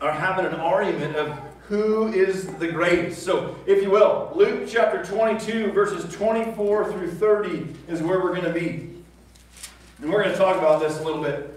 are 0.00 0.12
having 0.12 0.46
an 0.46 0.54
argument 0.54 1.16
of 1.16 1.38
who 1.68 2.08
is 2.12 2.46
the 2.54 2.68
greatest. 2.68 3.22
So, 3.22 3.54
if 3.66 3.82
you 3.82 3.90
will, 3.90 4.32
Luke 4.34 4.66
chapter 4.66 5.04
22, 5.04 5.72
verses 5.72 6.10
24 6.14 6.92
through 6.92 7.10
30 7.10 7.74
is 7.88 8.00
where 8.00 8.20
we're 8.20 8.34
going 8.34 8.52
to 8.52 8.52
be. 8.52 8.90
And 10.00 10.10
we're 10.10 10.22
going 10.22 10.32
to 10.32 10.38
talk 10.38 10.56
about 10.56 10.80
this 10.80 10.98
a 10.98 11.02
little 11.02 11.22
bit. 11.22 11.54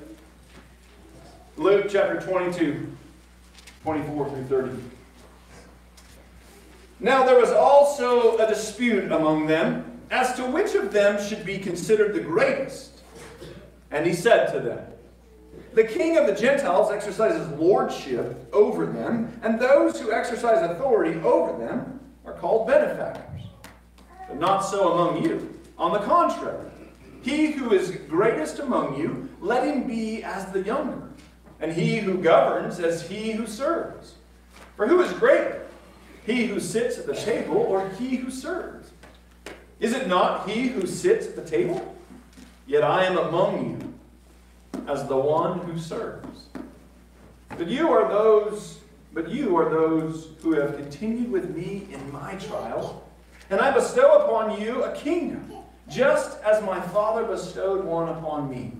Luke 1.55 1.87
chapter 1.89 2.19
22, 2.19 2.91
24 3.83 4.29
through 4.29 4.43
30. 4.45 4.83
Now 6.99 7.23
there 7.23 7.39
was 7.39 7.51
also 7.51 8.37
a 8.37 8.47
dispute 8.47 9.11
among 9.11 9.47
them 9.47 9.99
as 10.11 10.35
to 10.35 10.45
which 10.45 10.75
of 10.75 10.91
them 10.91 11.23
should 11.23 11.45
be 11.45 11.57
considered 11.57 12.13
the 12.13 12.19
greatest. 12.19 13.01
And 13.91 14.05
he 14.05 14.13
said 14.13 14.51
to 14.53 14.59
them, 14.59 14.90
The 15.73 15.83
king 15.85 16.17
of 16.17 16.27
the 16.27 16.35
Gentiles 16.35 16.91
exercises 16.91 17.47
lordship 17.57 18.49
over 18.53 18.85
them, 18.85 19.39
and 19.41 19.59
those 19.59 19.99
who 19.99 20.11
exercise 20.11 20.69
authority 20.69 21.17
over 21.21 21.57
them 21.57 21.99
are 22.25 22.33
called 22.33 22.67
benefactors. 22.67 23.43
But 24.27 24.37
not 24.37 24.59
so 24.59 24.91
among 24.91 25.23
you. 25.23 25.59
On 25.77 25.93
the 25.93 25.99
contrary, 25.99 26.69
he 27.21 27.51
who 27.51 27.73
is 27.73 27.91
greatest 28.09 28.59
among 28.59 28.99
you, 28.99 29.29
let 29.39 29.65
him 29.65 29.87
be 29.87 30.23
as 30.23 30.51
the 30.51 30.61
younger, 30.61 31.09
and 31.61 31.71
he 31.71 31.97
who 31.99 32.17
governs 32.17 32.79
as 32.79 33.07
he 33.07 33.31
who 33.31 33.47
serves. 33.47 34.15
For 34.75 34.87
who 34.87 35.01
is 35.01 35.13
greater? 35.13 35.65
He 36.25 36.47
who 36.47 36.59
sits 36.59 36.97
at 36.97 37.05
the 37.05 37.15
table 37.15 37.57
or 37.57 37.89
he 37.91 38.17
who 38.17 38.29
serves? 38.29 38.91
Is 39.79 39.93
it 39.93 40.07
not 40.07 40.49
he 40.49 40.67
who 40.67 40.85
sits 40.85 41.27
at 41.27 41.35
the 41.35 41.45
table? 41.45 41.95
Yet 42.67 42.83
I 42.83 43.05
am 43.05 43.17
among 43.17 43.71
you 43.71 43.90
as 44.91 45.07
the 45.07 45.17
one 45.17 45.59
who 45.59 45.79
serves. 45.79 46.47
But 47.49 47.67
you 47.67 47.89
are 47.89 48.09
those, 48.09 48.79
but 49.13 49.29
you 49.29 49.55
are 49.55 49.69
those 49.69 50.29
who 50.41 50.53
have 50.53 50.75
continued 50.75 51.31
with 51.31 51.55
me 51.55 51.87
in 51.91 52.11
my 52.11 52.35
trial, 52.35 53.07
and 53.49 53.61
I 53.61 53.71
bestow 53.71 54.25
upon 54.25 54.61
you 54.61 54.83
a 54.83 54.93
kingdom, 54.93 55.51
just 55.89 56.41
as 56.43 56.63
my 56.63 56.79
Father 56.79 57.25
bestowed 57.25 57.85
one 57.85 58.09
upon 58.09 58.49
me, 58.49 58.73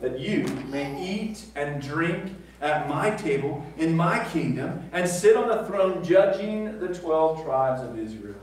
that 0.00 0.18
you 0.18 0.44
may 0.68 1.00
eat 1.00 1.44
and 1.54 1.80
drink 1.80 2.32
at 2.60 2.88
my 2.88 3.10
table 3.10 3.64
in 3.76 3.96
my 3.96 4.24
kingdom 4.26 4.88
and 4.92 5.08
sit 5.08 5.36
on 5.36 5.48
the 5.48 5.64
throne 5.64 6.02
judging 6.04 6.78
the 6.78 6.88
12 6.88 7.44
tribes 7.44 7.82
of 7.82 7.98
Israel. 7.98 8.36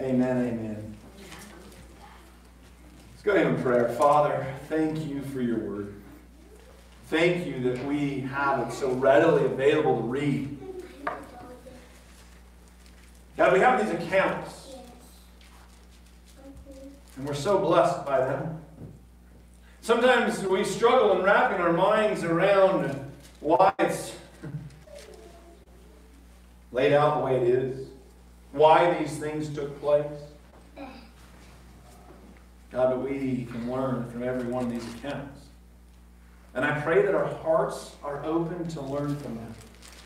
Amen, 0.00 0.36
amen. 0.38 0.96
Let's 3.12 3.22
go 3.22 3.32
ahead 3.32 3.46
in 3.46 3.62
prayer. 3.62 3.88
Father, 3.90 4.46
thank 4.68 5.06
you 5.06 5.22
for 5.22 5.40
your 5.40 5.58
word. 5.58 5.99
Thank 7.10 7.44
you 7.44 7.58
that 7.62 7.84
we 7.86 8.20
have 8.20 8.68
it 8.68 8.72
so 8.72 8.92
readily 8.92 9.44
available 9.44 9.96
to 9.96 10.06
read. 10.06 10.56
God, 13.36 13.52
we 13.52 13.58
have 13.58 13.84
these 13.84 13.92
accounts, 14.00 14.76
and 17.16 17.26
we're 17.26 17.34
so 17.34 17.58
blessed 17.58 18.06
by 18.06 18.18
them. 18.18 18.60
Sometimes 19.80 20.44
we 20.44 20.62
struggle 20.62 21.18
in 21.18 21.24
wrapping 21.24 21.60
our 21.60 21.72
minds 21.72 22.22
around 22.22 23.10
why 23.40 23.72
it's 23.80 24.12
laid 26.70 26.92
out 26.92 27.18
the 27.18 27.24
way 27.24 27.40
it 27.40 27.48
is, 27.48 27.88
why 28.52 28.96
these 29.00 29.18
things 29.18 29.52
took 29.52 29.80
place. 29.80 30.06
God, 32.70 32.90
but 32.90 32.98
we 33.02 33.48
can 33.50 33.68
learn 33.68 34.08
from 34.12 34.22
every 34.22 34.46
one 34.46 34.66
of 34.66 34.70
these 34.70 34.86
accounts. 34.94 35.39
And 36.54 36.64
I 36.64 36.80
pray 36.80 37.02
that 37.02 37.14
our 37.14 37.32
hearts 37.36 37.94
are 38.02 38.24
open 38.24 38.66
to 38.68 38.80
learn 38.80 39.16
from 39.16 39.36
them. 39.36 39.54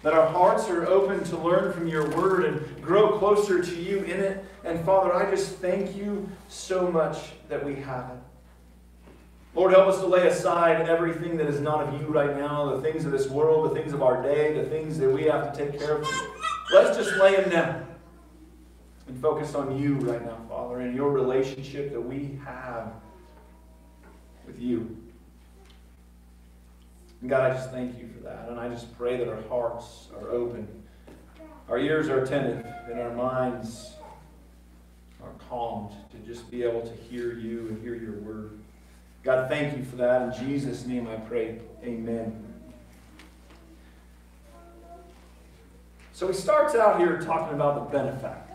That 0.02 0.12
our 0.12 0.26
hearts 0.26 0.68
are 0.68 0.86
open 0.86 1.24
to 1.24 1.38
learn 1.38 1.72
from 1.72 1.88
your 1.88 2.08
word 2.10 2.44
and 2.44 2.82
grow 2.82 3.18
closer 3.18 3.62
to 3.62 3.74
you 3.74 4.00
in 4.00 4.20
it. 4.20 4.44
And 4.62 4.84
Father, 4.84 5.14
I 5.14 5.30
just 5.30 5.56
thank 5.56 5.96
you 5.96 6.28
so 6.48 6.90
much 6.90 7.32
that 7.48 7.64
we 7.64 7.76
have 7.76 8.10
it. 8.10 8.18
Lord, 9.54 9.72
help 9.72 9.86
us 9.86 10.00
to 10.00 10.06
lay 10.06 10.26
aside 10.26 10.88
everything 10.88 11.36
that 11.36 11.46
is 11.46 11.60
not 11.60 11.88
of 11.88 12.00
you 12.00 12.08
right 12.08 12.36
now, 12.36 12.74
the 12.74 12.82
things 12.82 13.04
of 13.04 13.12
this 13.12 13.28
world, 13.28 13.70
the 13.70 13.80
things 13.80 13.92
of 13.92 14.02
our 14.02 14.20
day, 14.20 14.52
the 14.52 14.68
things 14.68 14.98
that 14.98 15.08
we 15.08 15.22
have 15.24 15.52
to 15.52 15.58
take 15.58 15.78
care 15.78 15.98
of. 15.98 16.08
Let's 16.72 16.96
just 16.96 17.16
lay 17.18 17.36
them 17.36 17.50
down 17.50 17.86
and 19.06 19.20
focus 19.22 19.54
on 19.54 19.78
you 19.78 19.94
right 19.94 20.24
now, 20.24 20.38
Father, 20.48 20.80
and 20.80 20.94
your 20.94 21.12
relationship 21.12 21.92
that 21.92 22.00
we 22.00 22.36
have 22.44 22.92
with 24.44 24.60
you. 24.60 25.03
And 27.24 27.30
God, 27.30 27.50
I 27.50 27.54
just 27.54 27.70
thank 27.70 27.98
you 27.98 28.06
for 28.06 28.22
that. 28.24 28.50
And 28.50 28.60
I 28.60 28.68
just 28.68 28.94
pray 28.98 29.16
that 29.16 29.26
our 29.30 29.40
hearts 29.48 30.08
are 30.20 30.28
open, 30.28 30.68
our 31.70 31.78
ears 31.78 32.10
are 32.10 32.22
attentive, 32.22 32.66
and 32.90 33.00
our 33.00 33.14
minds 33.14 33.94
are 35.22 35.30
calmed 35.48 35.94
to 36.10 36.18
just 36.18 36.50
be 36.50 36.62
able 36.64 36.82
to 36.82 36.92
hear 36.94 37.32
you 37.32 37.68
and 37.68 37.80
hear 37.80 37.94
your 37.94 38.12
word. 38.18 38.58
God, 39.22 39.48
thank 39.48 39.74
you 39.74 39.84
for 39.84 39.96
that. 39.96 40.38
In 40.38 40.46
Jesus' 40.46 40.84
name 40.84 41.08
I 41.08 41.16
pray. 41.16 41.60
Amen. 41.82 42.44
So 46.12 46.28
he 46.28 46.34
starts 46.34 46.74
out 46.74 47.00
here 47.00 47.22
talking 47.22 47.54
about 47.54 47.90
the 47.90 47.98
benefactor. 47.98 48.52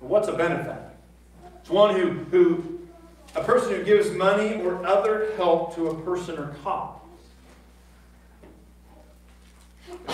What's 0.00 0.28
a 0.28 0.32
benefactor? 0.32 0.90
It's 1.60 1.68
one 1.68 1.94
who, 1.94 2.12
who 2.30 2.80
a 3.34 3.44
person 3.44 3.74
who 3.74 3.84
gives 3.84 4.10
money 4.12 4.62
or 4.62 4.86
other 4.86 5.34
help 5.36 5.74
to 5.74 5.88
a 5.88 6.02
person 6.02 6.38
or 6.38 6.56
cause. 6.64 7.00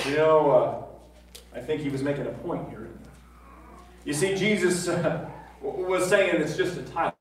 You 0.07 0.17
know, 0.17 0.51
uh, 0.51 1.57
I 1.57 1.61
think 1.61 1.83
he 1.83 1.89
was 1.89 2.03
making 2.03 2.27
a 2.27 2.31
point 2.31 2.69
here. 2.71 2.89
You 4.05 4.13
see, 4.13 4.35
Jesus 4.35 4.89
uh, 4.89 5.29
was 5.61 6.09
saying 6.09 6.41
it's 6.41 6.57
just 6.57 6.77
a 6.77 6.83
title. 6.83 7.17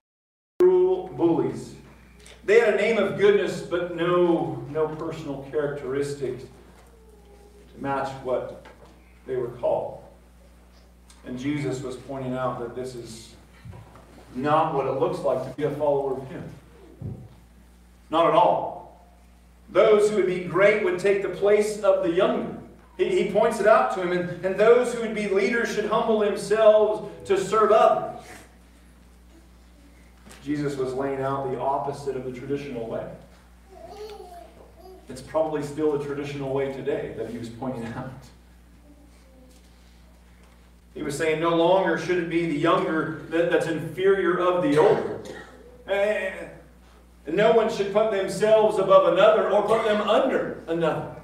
Cruel 0.59 1.07
bullies 1.09 1.75
they 2.43 2.59
had 2.59 2.73
a 2.73 2.77
name 2.77 2.97
of 2.97 3.19
goodness, 3.19 3.61
but 3.61 3.95
no, 3.95 4.65
no 4.69 4.87
personal 4.87 5.47
characteristics 5.51 6.43
to 6.43 7.81
match 7.81 8.09
what 8.23 8.65
they 9.27 9.35
were 9.35 9.49
called. 9.49 10.03
And 11.25 11.37
Jesus 11.37 11.81
was 11.81 11.95
pointing 11.95 12.33
out 12.33 12.59
that 12.59 12.75
this 12.75 12.95
is 12.95 13.35
not 14.33 14.73
what 14.73 14.87
it 14.87 14.93
looks 14.93 15.19
like 15.19 15.43
to 15.43 15.49
be 15.55 15.63
a 15.63 15.71
follower 15.71 16.17
of 16.17 16.27
Him. 16.29 16.43
Not 18.09 18.27
at 18.27 18.33
all. 18.33 18.80
Those 19.71 20.09
who 20.09 20.17
would 20.17 20.27
be 20.27 20.43
great 20.43 20.83
would 20.83 20.99
take 20.99 21.21
the 21.21 21.29
place 21.29 21.81
of 21.81 22.03
the 22.03 22.11
younger. 22.11 22.57
He, 22.97 23.23
he 23.23 23.31
points 23.31 23.59
it 23.59 23.67
out 23.67 23.93
to 23.95 24.01
him, 24.01 24.11
and, 24.11 24.45
and 24.45 24.59
those 24.59 24.93
who 24.93 25.01
would 25.01 25.15
be 25.15 25.29
leaders 25.29 25.73
should 25.73 25.85
humble 25.85 26.19
themselves 26.19 27.09
to 27.27 27.39
serve 27.39 27.71
others. 27.71 28.21
Jesus 30.43 30.75
was 30.75 30.93
laying 30.93 31.21
out 31.21 31.51
the 31.51 31.59
opposite 31.59 32.15
of 32.15 32.25
the 32.25 32.31
traditional 32.31 32.87
way. 32.87 33.07
It's 35.07 35.21
probably 35.21 35.61
still 35.61 35.97
the 35.97 36.03
traditional 36.03 36.53
way 36.53 36.71
today 36.73 37.13
that 37.17 37.29
he 37.29 37.37
was 37.37 37.49
pointing 37.49 37.85
out. 37.95 38.11
He 40.93 41.03
was 41.03 41.17
saying 41.17 41.39
no 41.39 41.55
longer 41.55 41.97
should 41.97 42.17
it 42.17 42.29
be 42.29 42.47
the 42.47 42.57
younger 42.57 43.21
that, 43.29 43.49
that's 43.49 43.67
inferior 43.67 44.37
of 44.39 44.63
the 44.63 44.77
older. 44.77 45.21
And 45.87 46.50
no 47.27 47.51
one 47.51 47.71
should 47.71 47.93
put 47.93 48.11
themselves 48.11 48.79
above 48.79 49.13
another 49.13 49.49
or 49.49 49.63
put 49.63 49.83
them 49.85 50.01
under 50.01 50.63
another. 50.67 51.15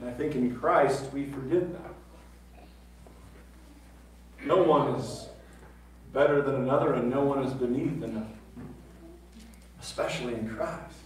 And 0.00 0.08
I 0.08 0.12
think 0.12 0.34
in 0.34 0.56
Christ 0.56 1.12
we 1.12 1.26
forget 1.26 1.72
that. 1.72 1.92
No 4.44 4.62
one 4.62 4.94
is 4.96 5.28
better 6.12 6.42
than 6.42 6.56
another, 6.56 6.94
and 6.94 7.08
no 7.08 7.22
one 7.22 7.44
is 7.44 7.52
beneath 7.52 8.02
another, 8.02 8.26
especially 9.80 10.34
in 10.34 10.48
Christ. 10.48 10.96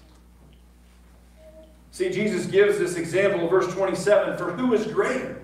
See, 1.91 2.11
Jesus 2.11 2.47
gives 2.47 2.79
this 2.79 2.97
example 2.97 3.41
in 3.41 3.49
verse 3.49 3.73
27 3.73 4.37
For 4.37 4.53
who 4.53 4.75
is 4.75 4.87
greater, 4.87 5.43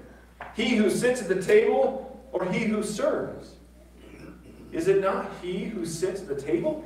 he 0.55 0.77
who 0.77 0.91
sits 0.91 1.23
at 1.23 1.29
the 1.29 1.43
table 1.43 2.21
or 2.33 2.45
he 2.47 2.61
who 2.61 2.83
serves? 2.83 3.55
Is 4.73 4.89
it 4.89 5.01
not 5.01 5.31
he 5.43 5.65
who 5.65 5.85
sits 5.85 6.23
at 6.23 6.29
the 6.29 6.41
table? 6.41 6.85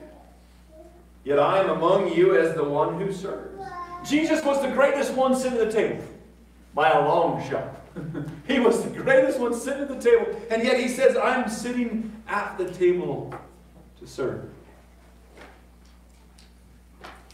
Yet 1.25 1.39
I 1.39 1.61
am 1.61 1.71
among 1.71 2.13
you 2.13 2.37
as 2.37 2.55
the 2.55 2.65
one 2.65 3.01
who 3.01 3.13
serves. 3.13 3.63
Jesus 4.09 4.45
was 4.45 4.63
the 4.63 4.69
greatest 4.69 5.15
one 5.15 5.35
sitting 5.35 5.59
at 5.59 5.67
the 5.67 5.73
table 5.73 6.05
by 6.75 6.91
a 6.91 7.01
long 7.01 7.49
shot. 7.49 7.81
he 8.47 8.59
was 8.59 8.83
the 8.83 8.91
greatest 8.91 9.41
one 9.41 9.55
sitting 9.55 9.83
at 9.83 9.89
the 9.89 9.99
table, 10.01 10.41
and 10.51 10.63
yet 10.63 10.79
he 10.79 10.89
says, 10.89 11.17
I'm 11.17 11.49
sitting 11.49 12.13
at 12.29 12.59
the 12.59 12.71
table 12.71 13.35
to 13.99 14.07
serve. 14.07 14.51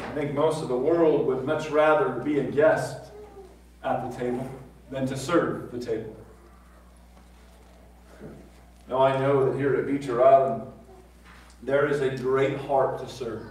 I 0.00 0.10
think 0.14 0.34
most 0.34 0.62
of 0.62 0.68
the 0.68 0.76
world 0.76 1.26
would 1.26 1.44
much 1.44 1.70
rather 1.70 2.10
be 2.20 2.40
a 2.40 2.44
guest 2.44 3.12
at 3.84 4.10
the 4.10 4.16
table 4.16 4.48
than 4.90 5.06
to 5.06 5.16
serve 5.16 5.70
the 5.70 5.78
table. 5.78 6.16
Now, 8.88 8.98
I 8.98 9.18
know 9.18 9.50
that 9.50 9.58
here 9.58 9.74
at 9.76 9.86
Beecher 9.86 10.24
Island, 10.24 10.62
there 11.62 11.86
is 11.86 12.00
a 12.00 12.16
great 12.16 12.58
heart 12.58 12.98
to 13.00 13.08
serve. 13.08 13.46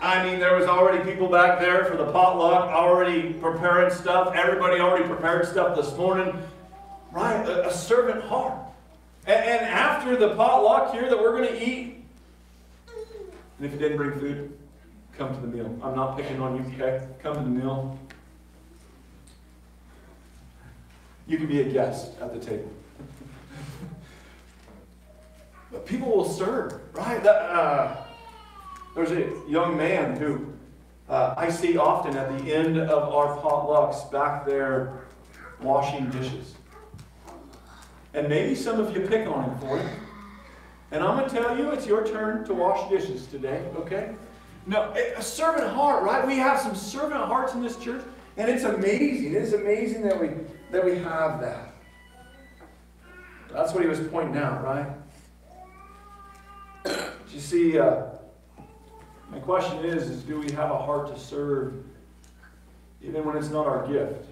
I 0.00 0.24
mean, 0.24 0.40
there 0.40 0.56
was 0.56 0.66
already 0.66 1.04
people 1.10 1.28
back 1.28 1.60
there 1.60 1.84
for 1.84 1.96
the 1.96 2.10
potluck, 2.10 2.70
already 2.70 3.34
preparing 3.34 3.92
stuff. 3.92 4.34
Everybody 4.34 4.80
already 4.80 5.04
prepared 5.04 5.46
stuff 5.46 5.76
this 5.76 5.94
morning. 5.98 6.32
Right? 7.12 7.46
A, 7.46 7.68
a 7.68 7.72
servant 7.72 8.22
heart. 8.24 8.54
And, 9.26 9.44
and, 9.44 9.66
after 9.66 10.16
the 10.16 10.34
potluck 10.34 10.92
here 10.92 11.10
that 11.10 11.18
we're 11.18 11.36
going 11.36 11.48
to 11.48 11.62
eat, 11.62 12.02
and 12.88 13.66
if 13.66 13.72
you 13.72 13.78
didn't 13.78 13.98
bring 13.98 14.18
food, 14.18 14.56
come 15.18 15.34
to 15.34 15.40
the 15.40 15.46
meal. 15.46 15.78
I'm 15.82 15.94
not 15.94 16.16
picking 16.16 16.40
on 16.40 16.56
you, 16.56 16.62
okay? 16.74 17.06
Come 17.22 17.34
to 17.34 17.42
the 17.42 17.50
meal. 17.50 17.98
You 21.26 21.36
can 21.36 21.46
be 21.46 21.60
a 21.60 21.70
guest 21.70 22.12
at 22.20 22.32
the 22.32 22.40
table. 22.40 22.70
But 25.72 25.86
people 25.86 26.08
will 26.08 26.28
serve, 26.28 26.80
right? 26.92 27.22
That, 27.22 27.36
uh, 27.36 27.96
there's 28.94 29.12
a 29.12 29.32
young 29.48 29.76
man 29.76 30.16
who 30.16 30.52
uh, 31.08 31.34
I 31.36 31.50
see 31.50 31.76
often 31.76 32.16
at 32.16 32.38
the 32.38 32.54
end 32.54 32.78
of 32.78 33.12
our 33.12 33.36
potlucks 33.38 34.10
back 34.10 34.46
there 34.46 35.04
washing 35.60 36.10
dishes. 36.10 36.54
And 38.14 38.28
maybe 38.28 38.54
some 38.54 38.80
of 38.80 38.96
you 38.96 39.06
pick 39.06 39.28
on 39.28 39.44
him 39.44 39.58
for 39.58 39.78
it. 39.78 39.86
And 40.90 41.04
I'm 41.04 41.16
going 41.16 41.30
to 41.30 41.34
tell 41.34 41.56
you, 41.56 41.70
it's 41.70 41.86
your 41.86 42.04
turn 42.06 42.44
to 42.46 42.54
wash 42.54 42.90
dishes 42.90 43.26
today, 43.26 43.64
okay? 43.76 44.14
No, 44.66 44.92
a 45.16 45.22
servant 45.22 45.70
heart, 45.72 46.02
right? 46.02 46.26
We 46.26 46.36
have 46.36 46.60
some 46.60 46.74
servant 46.74 47.24
hearts 47.24 47.54
in 47.54 47.62
this 47.62 47.76
church, 47.76 48.04
and 48.36 48.50
it's 48.50 48.64
amazing. 48.64 49.34
It's 49.34 49.52
amazing 49.52 50.02
that 50.02 50.20
we 50.20 50.30
that 50.70 50.84
we 50.84 50.96
have 50.96 51.40
that. 51.40 51.69
That's 53.52 53.72
what 53.72 53.82
he 53.82 53.88
was 53.88 54.00
pointing 54.00 54.36
out, 54.36 54.62
right? 54.64 54.86
you 57.32 57.40
see, 57.40 57.78
uh, 57.78 58.04
my 59.30 59.38
question 59.38 59.84
is, 59.84 60.10
is 60.10 60.22
do 60.22 60.38
we 60.40 60.50
have 60.52 60.70
a 60.70 60.78
heart 60.78 61.14
to 61.14 61.20
serve 61.20 61.74
even 63.02 63.24
when 63.24 63.36
it's 63.36 63.50
not 63.50 63.66
our 63.66 63.86
gift? 63.86 64.26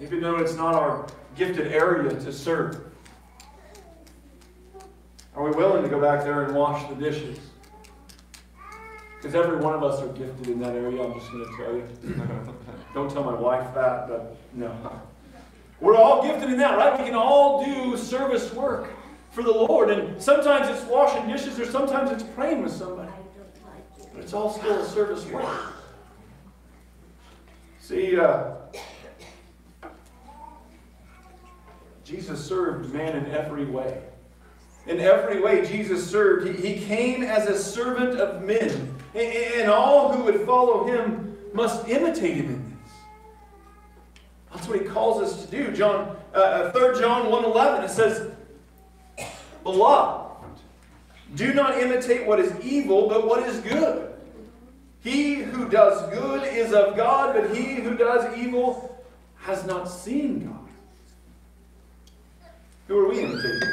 Even 0.00 0.20
though 0.20 0.36
it's 0.36 0.54
not 0.54 0.74
our 0.74 1.06
gifted 1.36 1.72
area 1.72 2.10
to 2.10 2.32
serve? 2.32 2.84
Are 5.34 5.44
we 5.44 5.50
willing 5.50 5.82
to 5.82 5.88
go 5.88 6.00
back 6.00 6.24
there 6.24 6.44
and 6.44 6.54
wash 6.54 6.88
the 6.88 6.94
dishes? 6.96 7.38
Because 9.16 9.34
every 9.34 9.56
one 9.56 9.74
of 9.74 9.82
us 9.82 10.00
are 10.00 10.08
gifted 10.08 10.48
in 10.48 10.60
that 10.60 10.74
area, 10.74 11.02
I'm 11.02 11.14
just 11.18 11.30
going 11.30 11.44
to 11.44 11.56
tell 11.56 11.74
you. 11.74 12.54
Don't 12.94 13.10
tell 13.10 13.24
my 13.24 13.34
wife 13.34 13.74
that, 13.74 14.08
but 14.08 14.36
no. 14.54 15.00
We're 15.80 15.96
all 15.96 16.22
gifted 16.22 16.50
in 16.50 16.58
that, 16.58 16.76
right? 16.76 16.98
We 16.98 17.06
can 17.06 17.14
all 17.14 17.64
do 17.64 17.96
service 17.96 18.52
work 18.52 18.90
for 19.30 19.42
the 19.42 19.52
Lord. 19.52 19.90
And 19.90 20.20
sometimes 20.20 20.68
it's 20.68 20.84
washing 20.88 21.28
dishes, 21.28 21.58
or 21.58 21.66
sometimes 21.66 22.10
it's 22.10 22.24
praying 22.34 22.62
with 22.62 22.72
somebody. 22.72 23.12
But 24.12 24.22
it's 24.22 24.32
all 24.32 24.50
still 24.50 24.80
a 24.80 24.86
service 24.86 25.24
work. 25.26 25.74
See, 27.80 28.18
uh, 28.18 28.54
Jesus 32.04 32.44
served 32.44 32.92
man 32.92 33.16
in 33.16 33.30
every 33.30 33.64
way. 33.64 34.02
In 34.86 35.00
every 35.00 35.40
way, 35.40 35.66
Jesus 35.66 36.10
served. 36.10 36.48
He, 36.48 36.74
he 36.74 36.84
came 36.84 37.22
as 37.22 37.46
a 37.46 37.58
servant 37.58 38.18
of 38.18 38.42
men 38.42 38.94
and 39.14 39.70
all 39.70 40.12
who 40.12 40.24
would 40.24 40.40
follow 40.42 40.86
him 40.86 41.36
must 41.52 41.88
imitate 41.88 42.44
him. 42.44 42.67
What 44.68 44.80
he 44.80 44.86
calls 44.86 45.22
us 45.22 45.44
to 45.44 45.50
do. 45.50 45.72
John, 45.72 46.16
uh, 46.34 46.70
3 46.72 46.82
uh, 46.82 47.00
John 47.00 47.26
1.11, 47.26 47.84
it 47.84 47.90
says, 47.90 48.30
Beloved, 49.62 50.28
do 51.34 51.54
not 51.54 51.78
imitate 51.78 52.26
what 52.26 52.38
is 52.38 52.52
evil, 52.62 53.08
but 53.08 53.26
what 53.26 53.46
is 53.48 53.60
good. 53.60 54.12
He 55.00 55.34
who 55.36 55.68
does 55.68 56.12
good 56.12 56.44
is 56.44 56.72
of 56.72 56.96
God, 56.96 57.34
but 57.34 57.56
he 57.56 57.76
who 57.76 57.96
does 57.96 58.36
evil 58.36 59.04
has 59.36 59.64
not 59.64 59.84
seen 59.86 60.46
God. 60.46 60.68
Who 62.88 62.98
are 62.98 63.08
we 63.08 63.20
imitating? 63.20 63.68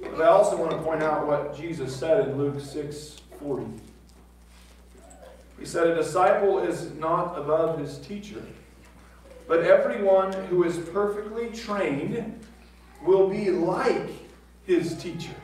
But 0.00 0.22
I 0.22 0.26
also 0.26 0.56
want 0.56 0.72
to 0.72 0.78
point 0.78 1.02
out 1.02 1.26
what 1.26 1.56
Jesus 1.56 1.94
said 1.94 2.28
in 2.28 2.38
Luke 2.38 2.60
6 2.60 3.20
40. 3.38 3.87
He 5.58 5.66
said, 5.66 5.88
A 5.88 5.94
disciple 5.94 6.60
is 6.60 6.92
not 6.94 7.36
above 7.36 7.78
his 7.78 7.98
teacher, 7.98 8.42
but 9.46 9.64
everyone 9.64 10.32
who 10.46 10.64
is 10.64 10.78
perfectly 10.78 11.50
trained 11.50 12.40
will 13.04 13.28
be 13.28 13.50
like 13.50 14.10
his 14.64 14.96
teacher. 14.96 15.34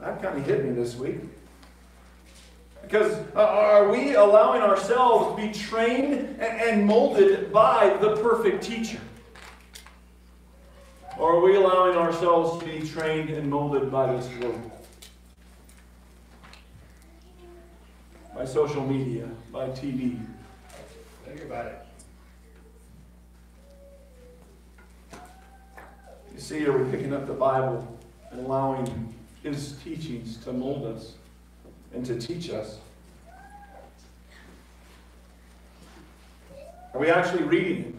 That 0.00 0.22
kind 0.22 0.38
of 0.38 0.46
hit 0.46 0.64
me 0.64 0.72
this 0.72 0.96
week. 0.96 1.20
Because 2.82 3.12
uh, 3.34 3.40
are 3.40 3.90
we 3.90 4.14
allowing 4.14 4.62
ourselves 4.62 5.34
to 5.34 5.46
be 5.46 5.52
trained 5.52 6.40
and 6.40 6.86
molded 6.86 7.52
by 7.52 7.96
the 8.00 8.16
perfect 8.16 8.62
teacher? 8.62 9.00
Or 11.18 11.36
are 11.36 11.40
we 11.40 11.56
allowing 11.56 11.96
ourselves 11.96 12.62
to 12.62 12.64
be 12.64 12.86
trained 12.86 13.30
and 13.30 13.50
molded 13.50 13.90
by 13.90 14.14
this 14.14 14.28
world? 14.38 14.70
By 18.36 18.44
social 18.44 18.86
media, 18.86 19.26
by 19.50 19.68
TV. 19.70 20.20
Think 21.24 21.40
about 21.40 21.66
it. 21.66 21.86
You 26.34 26.40
see, 26.40 26.66
are 26.66 26.76
we 26.76 26.90
picking 26.90 27.14
up 27.14 27.26
the 27.26 27.32
Bible 27.32 27.98
and 28.30 28.44
allowing 28.44 29.14
His 29.42 29.78
teachings 29.82 30.36
to 30.44 30.52
mold 30.52 30.84
us 30.84 31.14
and 31.94 32.04
to 32.04 32.20
teach 32.20 32.50
us? 32.50 32.78
Are 36.92 37.00
we 37.00 37.08
actually 37.08 37.44
reading 37.44 37.84
it? 37.84 37.94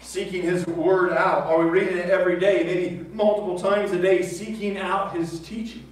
seeking 0.00 0.42
His 0.42 0.66
Word 0.66 1.12
out? 1.12 1.46
Are 1.46 1.58
we 1.58 1.68
reading 1.68 1.98
it 1.98 2.08
every 2.08 2.40
day, 2.40 2.64
maybe 2.64 3.04
multiple 3.12 3.58
times 3.58 3.92
a 3.92 4.00
day, 4.00 4.22
seeking 4.22 4.78
out 4.78 5.14
His 5.14 5.40
teaching? 5.40 5.91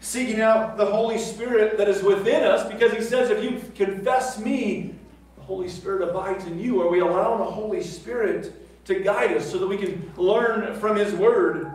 Seeking 0.00 0.40
out 0.40 0.76
the 0.76 0.86
Holy 0.86 1.18
Spirit 1.18 1.76
that 1.78 1.88
is 1.88 2.02
within 2.02 2.44
us 2.44 2.70
because 2.70 2.92
He 2.92 3.02
says, 3.02 3.30
if 3.30 3.42
you 3.42 3.60
confess 3.74 4.38
me, 4.38 4.94
the 5.36 5.42
Holy 5.42 5.68
Spirit 5.68 6.08
abides 6.08 6.44
in 6.46 6.58
you. 6.58 6.80
Are 6.80 6.88
we 6.88 7.00
allowing 7.00 7.38
the 7.40 7.50
Holy 7.50 7.82
Spirit 7.82 8.54
to 8.86 9.00
guide 9.00 9.36
us 9.36 9.50
so 9.50 9.58
that 9.58 9.66
we 9.66 9.76
can 9.76 10.10
learn 10.16 10.78
from 10.78 10.96
His 10.96 11.12
Word? 11.14 11.72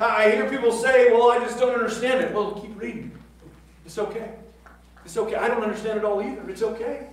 I 0.00 0.30
hear 0.30 0.48
people 0.48 0.70
say, 0.70 1.10
well, 1.10 1.30
I 1.30 1.38
just 1.40 1.58
don't 1.58 1.74
understand 1.74 2.20
it. 2.20 2.32
Well, 2.32 2.52
keep 2.52 2.80
reading. 2.80 3.10
It's 3.84 3.98
okay. 3.98 4.34
It's 5.04 5.16
okay. 5.16 5.34
I 5.34 5.48
don't 5.48 5.62
understand 5.62 5.98
it 5.98 6.04
all 6.04 6.22
either. 6.22 6.48
It's 6.48 6.62
okay. 6.62 7.08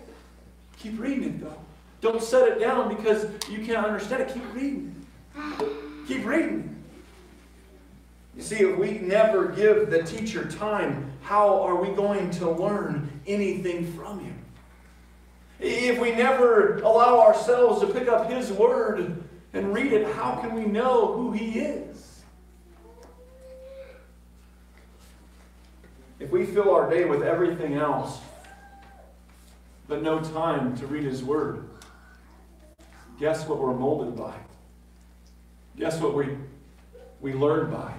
Keep 0.78 1.00
reading 1.00 1.24
it, 1.24 1.40
though. 1.42 1.58
Don't 2.02 2.22
set 2.22 2.48
it 2.48 2.60
down 2.60 2.96
because 2.96 3.26
you 3.50 3.66
can't 3.66 3.84
understand 3.84 4.22
it. 4.24 4.34
Keep 4.34 4.54
reading. 4.54 5.06
Keep 6.08 6.26
reading. 6.26 6.75
You 8.36 8.42
see, 8.42 8.58
if 8.58 8.78
we 8.78 9.00
never 9.00 9.48
give 9.48 9.90
the 9.90 10.04
teacher 10.04 10.50
time, 10.50 11.12
how 11.22 11.62
are 11.62 11.76
we 11.76 11.90
going 11.90 12.30
to 12.32 12.50
learn 12.50 13.10
anything 13.26 13.92
from 13.94 14.20
him? 14.20 14.38
If 15.60 16.00
we 16.00 16.12
never 16.12 16.80
allow 16.80 17.22
ourselves 17.22 17.82
to 17.82 17.88
pick 17.88 18.10
up 18.10 18.30
his 18.30 18.52
word 18.52 19.24
and 19.54 19.74
read 19.74 19.94
it, 19.94 20.14
how 20.16 20.36
can 20.36 20.54
we 20.54 20.66
know 20.66 21.14
who 21.14 21.32
he 21.32 21.60
is? 21.60 22.24
If 26.20 26.32
we 26.32 26.46
fill 26.46 26.74
our 26.74 26.90
day 26.90 27.06
with 27.06 27.24
everything 27.24 27.76
else, 27.76 28.20
but 29.88 30.02
no 30.02 30.20
time 30.20 30.76
to 30.78 30.88
read 30.88 31.04
his 31.04 31.24
word, 31.24 31.66
Guess 33.20 33.48
what 33.48 33.60
we're 33.60 33.74
molded 33.74 34.16
by? 34.18 34.34
Guess 35.78 36.02
what 36.02 36.16
we, 36.16 36.38
we 37.22 37.34
learn 37.34 37.72
by? 37.72 37.94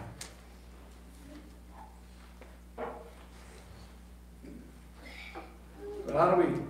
How 6.17 6.35
do 6.35 6.43
we 6.43 6.61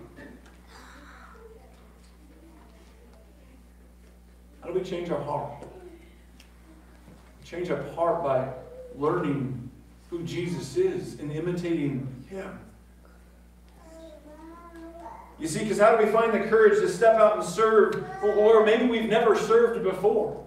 how 4.60 4.68
do 4.68 4.74
we 4.78 4.84
change 4.84 5.10
our 5.10 5.22
heart? 5.22 5.64
Change 7.44 7.70
our 7.70 7.82
heart 7.92 8.24
by 8.24 8.48
learning 8.96 9.70
who 10.10 10.24
Jesus 10.24 10.76
is 10.76 11.20
and 11.20 11.30
imitating 11.30 12.24
him. 12.28 12.58
You 15.38 15.46
see, 15.46 15.60
because 15.60 15.78
how 15.78 15.94
do 15.94 16.04
we 16.04 16.10
find 16.10 16.32
the 16.32 16.48
courage 16.48 16.80
to 16.80 16.88
step 16.88 17.16
out 17.16 17.36
and 17.36 17.44
serve? 17.44 18.04
Or 18.22 18.64
maybe 18.64 18.86
we've 18.86 19.08
never 19.08 19.36
served 19.36 19.84
before. 19.84 20.42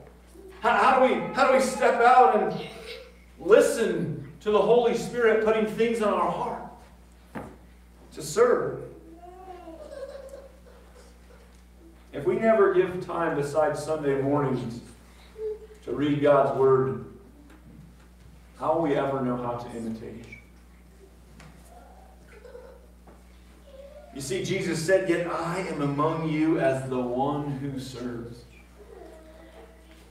How, 0.62 0.72
how, 0.72 1.00
do 1.00 1.14
we, 1.14 1.22
how 1.34 1.48
do 1.48 1.58
we 1.58 1.62
step 1.62 2.02
out 2.02 2.36
and 2.36 2.68
listen 3.40 4.30
to 4.42 4.52
the 4.52 4.62
Holy 4.62 4.98
Spirit 4.98 5.46
putting 5.46 5.68
things 5.68 6.02
on 6.02 6.14
our 6.14 6.32
heart 6.32 6.64
to 8.14 8.22
serve? 8.22 8.89
If 12.12 12.26
we 12.26 12.36
never 12.38 12.74
give 12.74 13.06
time 13.06 13.38
besides 13.38 13.84
Sunday 13.84 14.22
mornings 14.22 14.82
to 15.86 15.92
read 15.92 16.22
God's 16.22 16.58
Word, 16.58 17.06
how 18.58 18.76
will 18.76 18.84
we 18.84 18.96
ever 18.96 19.22
know 19.22 19.38
how 19.38 19.54
to 19.54 19.78
imitate? 19.78 20.26
You 24.16 24.22
see, 24.22 24.44
Jesus 24.44 24.84
said, 24.84 25.08
Yet 25.08 25.28
I 25.28 25.60
am 25.60 25.82
among 25.82 26.30
you 26.30 26.60
as 26.60 26.90
the 26.90 27.00
one 27.00 27.52
who 27.52 27.80
serves. 27.80 28.44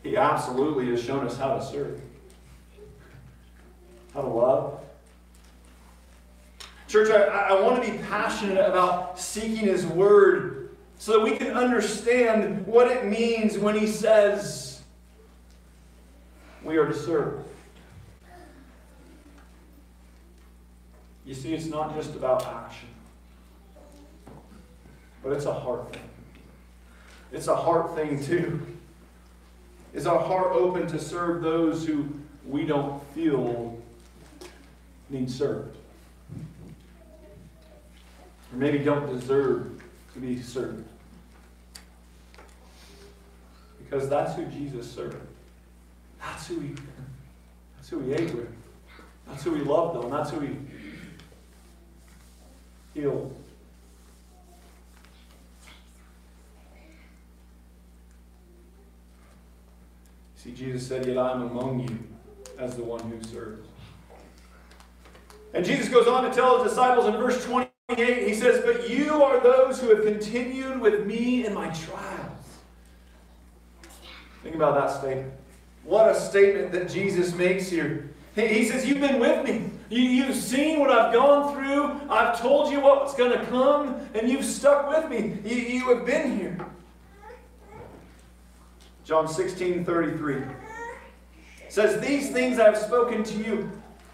He 0.05 0.17
absolutely 0.17 0.87
has 0.91 1.03
shown 1.03 1.27
us 1.27 1.37
how 1.37 1.57
to 1.57 1.65
serve, 1.65 2.01
how 4.15 4.23
to 4.23 4.29
love. 4.29 4.81
Church, 6.87 7.11
I, 7.11 7.49
I 7.49 7.61
want 7.61 7.83
to 7.83 7.91
be 7.91 7.99
passionate 7.99 8.65
about 8.65 9.19
seeking 9.19 9.57
His 9.57 9.85
Word 9.85 10.58
so 10.99 11.13
that 11.13 11.21
we 11.21 11.37
can 11.37 11.57
understand 11.57 12.67
what 12.67 12.91
it 12.91 13.07
means 13.07 13.57
when 13.57 13.77
He 13.77 13.87
says 13.87 14.83
we 16.63 16.77
are 16.77 16.87
to 16.87 16.95
serve. 16.95 17.45
You 21.25 21.35
see, 21.35 21.55
it's 21.55 21.67
not 21.67 21.95
just 21.95 22.15
about 22.15 22.45
action, 22.47 22.89
but 25.23 25.33
it's 25.33 25.45
a 25.45 25.53
heart 25.53 25.93
thing. 25.93 26.03
It's 27.33 27.49
a 27.49 27.57
heart 27.57 27.95
thing, 27.95 28.23
too. 28.25 28.67
Is 29.93 30.07
our 30.07 30.19
heart 30.19 30.53
open 30.53 30.87
to 30.89 30.99
serve 30.99 31.43
those 31.43 31.87
who 31.87 32.09
we 32.47 32.65
don't 32.65 33.03
feel 33.13 33.79
need 35.11 35.31
served? 35.31 35.77
Or 38.53 38.57
maybe 38.57 38.79
don't 38.79 39.07
deserve 39.13 39.78
to 40.21 40.27
be 40.27 40.43
served? 40.43 40.85
Because 43.79 44.09
that's 44.09 44.35
who 44.35 44.45
Jesus 44.47 44.91
served. 44.91 45.17
That's 46.21 46.47
who 46.47 46.61
he, 46.61 46.75
that's 47.77 47.89
who 47.89 48.01
he 48.01 48.13
ate 48.13 48.35
with. 48.35 48.53
That's 49.27 49.45
who 49.45 49.55
he 49.55 49.63
loved 49.63 50.05
on. 50.05 50.11
That's 50.11 50.31
who 50.31 50.41
he 50.41 50.57
healed. 52.95 53.35
See, 60.37 60.53
Jesus 60.53 60.87
said, 60.87 61.07
Yet 61.07 61.19
I 61.19 61.33
am 61.33 61.43
among 61.43 61.81
you 61.81 61.99
as 62.59 62.75
the 62.77 62.83
one 62.83 63.01
who 63.01 63.23
serves. 63.23 63.67
And 65.55 65.65
Jesus 65.65 65.89
goes 65.89 66.07
on 66.07 66.25
to 66.25 66.31
tell 66.31 66.63
his 66.63 66.71
disciples 66.71 67.07
in 67.07 67.13
verse 67.13 67.45
28, 67.45 67.68
he 67.97 68.35
says, 68.35 68.63
But 68.65 68.91
you 68.91 69.23
are 69.23 69.41
those 69.41 69.81
who 69.81 69.95
have 69.95 70.05
continued 70.05 70.81
with 70.81 71.07
me 71.07 71.47
in 71.47 71.55
my 71.55 71.69
trials. 71.71 72.59
Think 74.43 74.55
about 74.55 74.75
that 74.75 74.99
statement. 74.99 75.33
What 75.85 76.11
a 76.11 76.15
statement 76.15 76.71
that 76.73 76.91
Jesus 76.91 77.35
makes 77.35 77.71
here. 77.71 78.11
He 78.35 78.67
says, 78.67 78.87
You've 78.87 79.01
been 79.01 79.19
with 79.19 79.49
me. 79.49 79.71
You, 79.91 80.25
have 80.25 80.37
seen 80.37 80.81
what 80.81 80.91
I've 80.91 81.15
gone 81.15 81.55
through. 81.55 82.11
I've 82.11 82.39
told 82.39 82.71
you 82.71 82.81
what's 82.81 83.15
going 83.15 83.33
to 83.33 83.47
come, 83.47 84.07
and 84.13 84.29
you've 84.29 84.45
stuck 84.45 84.91
with 84.91 85.09
me. 85.11 85.39
You, 85.49 85.57
you 85.57 85.95
have 85.95 86.05
been 86.05 86.39
here. 86.39 86.59
John 89.05 89.27
16 89.27 89.87
33 89.87 90.43
says, 91.71 91.99
These 92.07 92.31
things 92.33 92.59
I 92.59 92.65
have 92.65 92.77
spoken 92.77 93.25
to 93.25 93.39
you, 93.39 93.71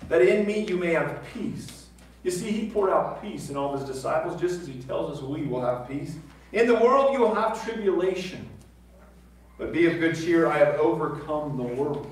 that 0.08 0.22
in 0.22 0.46
me 0.46 0.64
you 0.64 0.76
may 0.76 0.92
have 0.92 1.24
peace. 1.34 1.83
You 2.24 2.30
see, 2.30 2.50
he 2.50 2.70
poured 2.70 2.90
out 2.90 3.22
peace 3.22 3.50
in 3.50 3.56
all 3.56 3.76
his 3.76 3.86
disciples, 3.86 4.40
just 4.40 4.62
as 4.62 4.66
he 4.66 4.80
tells 4.80 5.16
us 5.16 5.22
we 5.22 5.42
will 5.42 5.60
have 5.60 5.86
peace. 5.86 6.16
In 6.52 6.66
the 6.66 6.74
world 6.74 7.12
you 7.12 7.20
will 7.20 7.34
have 7.34 7.62
tribulation. 7.64 8.48
But 9.58 9.72
be 9.72 9.86
of 9.86 10.00
good 10.00 10.16
cheer, 10.16 10.48
I 10.48 10.58
have 10.58 10.80
overcome 10.80 11.56
the 11.56 11.62
world. 11.62 12.10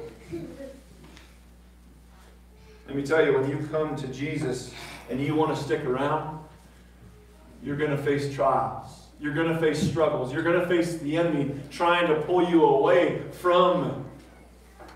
Let 2.87 2.96
me 2.96 3.03
tell 3.03 3.25
you, 3.25 3.33
when 3.33 3.48
you 3.48 3.66
come 3.68 3.96
to 3.96 4.07
Jesus 4.09 4.72
and 5.09 5.18
you 5.18 5.35
want 5.35 5.57
to 5.57 5.62
stick 5.62 5.85
around, 5.85 6.38
you're 7.62 7.77
going 7.77 7.90
to 7.90 7.96
face 7.96 8.35
trials. 8.35 9.07
You're 9.18 9.35
going 9.35 9.48
to 9.48 9.59
face 9.59 9.81
struggles. 9.81 10.33
You're 10.33 10.42
going 10.42 10.61
to 10.61 10.66
face 10.66 10.98
the 10.98 11.16
enemy 11.16 11.55
trying 11.70 12.09
to 12.09 12.16
pull 12.22 12.48
you 12.51 12.64
away 12.64 13.22
from 13.31 14.05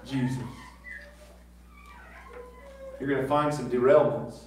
Jesus. 0.05 0.42
You're 3.00 3.09
going 3.09 3.22
to 3.22 3.29
find 3.29 3.55
some 3.55 3.70
derailments. 3.70 4.40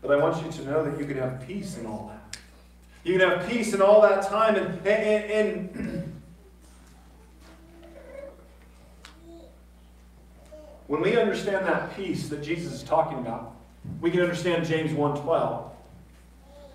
But 0.00 0.12
I 0.12 0.16
want 0.16 0.44
you 0.44 0.50
to 0.52 0.64
know 0.64 0.84
that 0.84 0.98
you 0.98 1.06
can 1.06 1.18
have 1.18 1.46
peace 1.46 1.76
in 1.76 1.86
all 1.86 2.12
that. 2.12 2.38
You 3.04 3.18
can 3.18 3.28
have 3.28 3.48
peace 3.48 3.74
in 3.74 3.82
all 3.82 4.00
that 4.02 4.24
time. 4.24 4.56
And, 4.56 4.86
and, 4.86 5.30
and 5.30 6.22
when 10.86 11.00
we 11.00 11.16
understand 11.16 11.66
that 11.66 11.96
peace 11.96 12.28
that 12.28 12.42
Jesus 12.42 12.72
is 12.72 12.82
talking 12.82 13.18
about, 13.18 13.56
we 14.00 14.10
can 14.10 14.20
understand 14.20 14.66
James 14.66 14.92
1.12. 14.92 15.70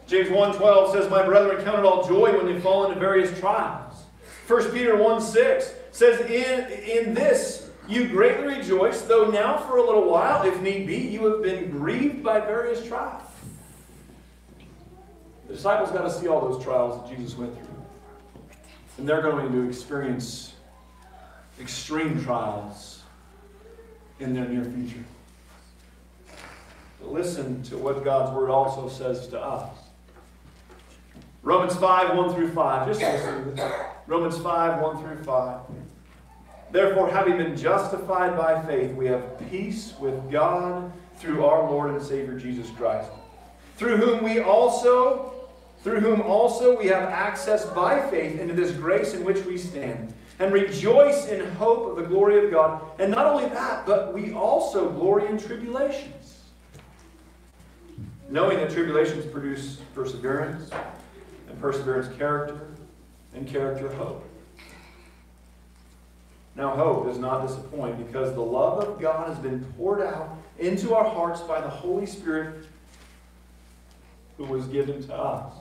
James 0.08 0.30
1.12 0.30 0.94
says, 0.94 1.10
My 1.10 1.24
brethren, 1.24 1.64
count 1.64 1.80
it 1.80 1.86
all 1.86 2.08
joy 2.08 2.36
when 2.36 2.46
they 2.46 2.60
fall 2.60 2.86
into 2.86 3.00
various 3.00 3.38
trials. 3.40 4.04
1 4.48 4.72
Peter 4.72 4.96
1.6 4.96 5.72
says, 5.92 6.20
in, 6.22 7.08
in 7.08 7.14
this 7.14 7.63
you 7.88 8.08
greatly 8.08 8.56
rejoice, 8.56 9.02
though 9.02 9.30
now 9.30 9.58
for 9.58 9.78
a 9.78 9.86
little 9.86 10.10
while, 10.10 10.46
if 10.46 10.60
need 10.62 10.88
be, 10.88 10.98
you 10.98 11.26
have 11.26 11.42
been 11.42 11.70
grieved 11.70 12.24
by 12.24 12.40
various 12.40 12.86
trials. 12.88 13.24
The 15.48 15.56
disciples 15.56 15.92
got 15.92 16.04
to 16.04 16.12
see 16.12 16.28
all 16.28 16.50
those 16.50 16.64
trials 16.64 17.02
that 17.02 17.18
Jesus 17.18 17.38
went 17.38 17.54
through. 17.54 17.68
And 18.98 19.08
they're 19.08 19.22
going 19.22 19.52
to 19.52 19.68
experience 19.68 20.54
extreme 21.60 22.24
trials 22.24 23.02
in 24.20 24.34
their 24.34 24.48
near 24.48 24.64
future. 24.64 25.04
But 27.02 27.12
listen 27.12 27.64
to 27.64 27.78
what 27.78 28.04
God's 28.04 28.34
word 28.34 28.50
also 28.50 28.88
says 28.88 29.28
to 29.28 29.40
us. 29.40 29.78
Romans 31.42 31.76
5, 31.76 32.16
1 32.16 32.34
through 32.34 32.52
5. 32.54 32.88
Just 32.88 33.02
listen 33.02 33.44
to 33.44 33.52
this. 33.52 33.72
Romans 34.08 34.38
5, 34.38 34.82
1 34.82 34.98
through 35.00 35.24
5. 35.24 35.60
Therefore, 36.74 37.08
having 37.08 37.38
been 37.38 37.56
justified 37.56 38.36
by 38.36 38.60
faith, 38.66 38.96
we 38.96 39.06
have 39.06 39.40
peace 39.52 39.94
with 40.00 40.32
God 40.32 40.92
through 41.18 41.46
our 41.46 41.70
Lord 41.70 41.92
and 41.92 42.02
Savior 42.02 42.38
Jesus 42.38 42.68
Christ, 42.72 43.12
through 43.78 43.98
whom 43.98 44.24
we 44.24 44.40
also 44.40 45.30
through 45.84 46.00
whom 46.00 46.22
also 46.22 46.80
we 46.80 46.88
have 46.88 47.04
access 47.10 47.66
by 47.66 48.00
faith 48.10 48.40
into 48.40 48.54
this 48.54 48.72
grace 48.72 49.14
in 49.14 49.26
which 49.26 49.46
we 49.46 49.58
stand, 49.58 50.14
and 50.40 50.54
rejoice 50.54 51.28
in 51.28 51.46
hope 51.56 51.90
of 51.90 51.98
the 51.98 52.04
glory 52.04 52.44
of 52.44 52.50
God. 52.50 52.82
And 53.00 53.12
not 53.12 53.26
only 53.26 53.50
that, 53.50 53.86
but 53.86 54.14
we 54.14 54.34
also 54.34 54.90
glory 54.90 55.28
in 55.28 55.38
tribulations, 55.38 56.40
knowing 58.30 58.58
that 58.58 58.72
tribulations 58.72 59.26
produce 59.26 59.76
perseverance, 59.94 60.72
and 61.50 61.60
perseverance, 61.60 62.08
character, 62.18 62.66
and 63.36 63.46
character, 63.46 63.94
hope. 63.94 64.26
Now, 66.56 66.76
hope 66.76 67.08
does 67.08 67.18
not 67.18 67.48
disappoint 67.48 67.98
because 68.06 68.34
the 68.34 68.42
love 68.42 68.84
of 68.84 69.02
God 69.02 69.28
has 69.28 69.40
been 69.40 69.64
poured 69.76 70.02
out 70.02 70.38
into 70.60 70.94
our 70.94 71.10
hearts 71.10 71.42
by 71.42 71.60
the 71.62 71.70
Holy 71.70 72.06
Spirit 72.06 72.68
who 74.38 74.46
was 74.46 74.66
given 74.68 75.02
to 75.08 75.16
us. 75.16 75.54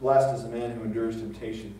Blessed 0.00 0.36
is 0.36 0.42
the 0.42 0.50
man 0.50 0.72
who 0.72 0.82
endures 0.82 1.16
temptation. 1.16 1.78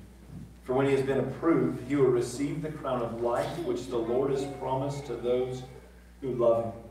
For 0.63 0.73
when 0.73 0.87
he 0.87 0.93
has 0.93 1.03
been 1.03 1.19
approved, 1.19 1.87
he 1.89 1.97
will 1.97 2.07
receive 2.07 2.63
the 2.63 2.71
crown 2.71 3.03
of 3.03 3.21
life 3.21 3.59
which 3.59 3.89
the 3.89 3.99
Lord 3.99 4.31
has 4.31 4.45
promised 4.59 5.05
to 5.07 5.15
those 5.15 5.63
who 6.23 6.33
love 6.33 6.65
him. 6.65 6.84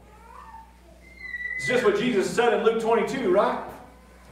It's 1.63 1.71
just 1.71 1.85
what 1.85 1.97
Jesus 1.97 2.29
said 2.29 2.53
in 2.59 2.65
Luke 2.65 2.81
22, 2.81 3.31
right? 3.31 3.57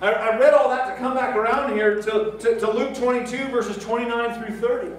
I, 0.02 0.12
I 0.12 0.38
read 0.38 0.54
all 0.54 0.67
that 0.67 0.94
to 0.94 1.00
come 1.00 1.13
back 1.13 1.34
around 1.34 1.72
here 1.72 2.02
to, 2.02 2.36
to, 2.38 2.60
to 2.60 2.70
Luke 2.70 2.94
22, 2.94 3.48
verses 3.48 3.82
29 3.82 4.44
through 4.44 4.58
30. 4.58 4.91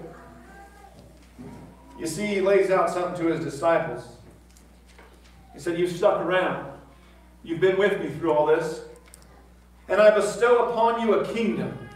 You 1.98 2.06
see, 2.06 2.24
he 2.24 2.40
lays 2.40 2.70
out 2.70 2.88
something 2.88 3.22
to 3.22 3.30
his 3.30 3.44
disciples. 3.44 4.16
He 5.52 5.60
said, 5.60 5.78
You've 5.78 5.92
stuck 5.92 6.24
around. 6.24 6.72
You've 7.44 7.60
been 7.60 7.76
with 7.76 8.00
me 8.00 8.08
through 8.08 8.32
all 8.32 8.46
this. 8.46 8.80
And 9.90 10.00
I 10.00 10.14
bestow 10.14 10.70
upon 10.70 11.02
you 11.02 11.16
a 11.16 11.28
kingdom, 11.34 11.86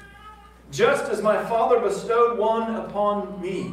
just 0.70 1.10
as 1.10 1.22
my 1.22 1.42
Father 1.46 1.80
bestowed 1.80 2.36
one 2.36 2.76
upon 2.76 3.40
me, 3.40 3.72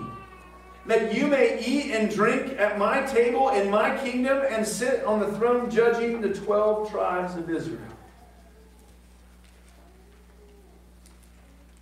that 0.85 1.13
you 1.13 1.27
may 1.27 1.63
eat 1.65 1.91
and 1.91 2.13
drink 2.13 2.59
at 2.59 2.77
my 2.77 3.01
table 3.03 3.49
in 3.49 3.69
my 3.69 3.97
kingdom 3.97 4.43
and 4.49 4.67
sit 4.67 5.03
on 5.05 5.19
the 5.19 5.31
throne 5.37 5.69
judging 5.69 6.19
the 6.19 6.33
twelve 6.33 6.91
tribes 6.91 7.35
of 7.35 7.49
Israel. 7.49 7.79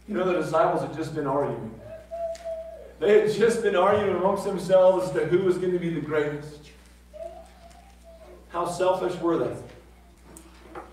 You 0.07 0.17
know, 0.17 0.25
the 0.25 0.41
disciples 0.41 0.81
had 0.81 0.95
just 0.95 1.15
been 1.15 1.25
arguing. 1.25 1.73
They 2.99 3.21
had 3.21 3.31
just 3.31 3.63
been 3.63 3.75
arguing 3.75 4.15
amongst 4.15 4.43
themselves 4.43 5.07
as 5.07 5.13
to 5.13 5.25
who 5.25 5.39
was 5.39 5.57
going 5.57 5.73
to 5.73 5.79
be 5.79 5.89
the 5.89 6.01
greatest. 6.01 6.69
How 8.49 8.67
selfish 8.67 9.19
were 9.19 9.37
they? 9.37 9.55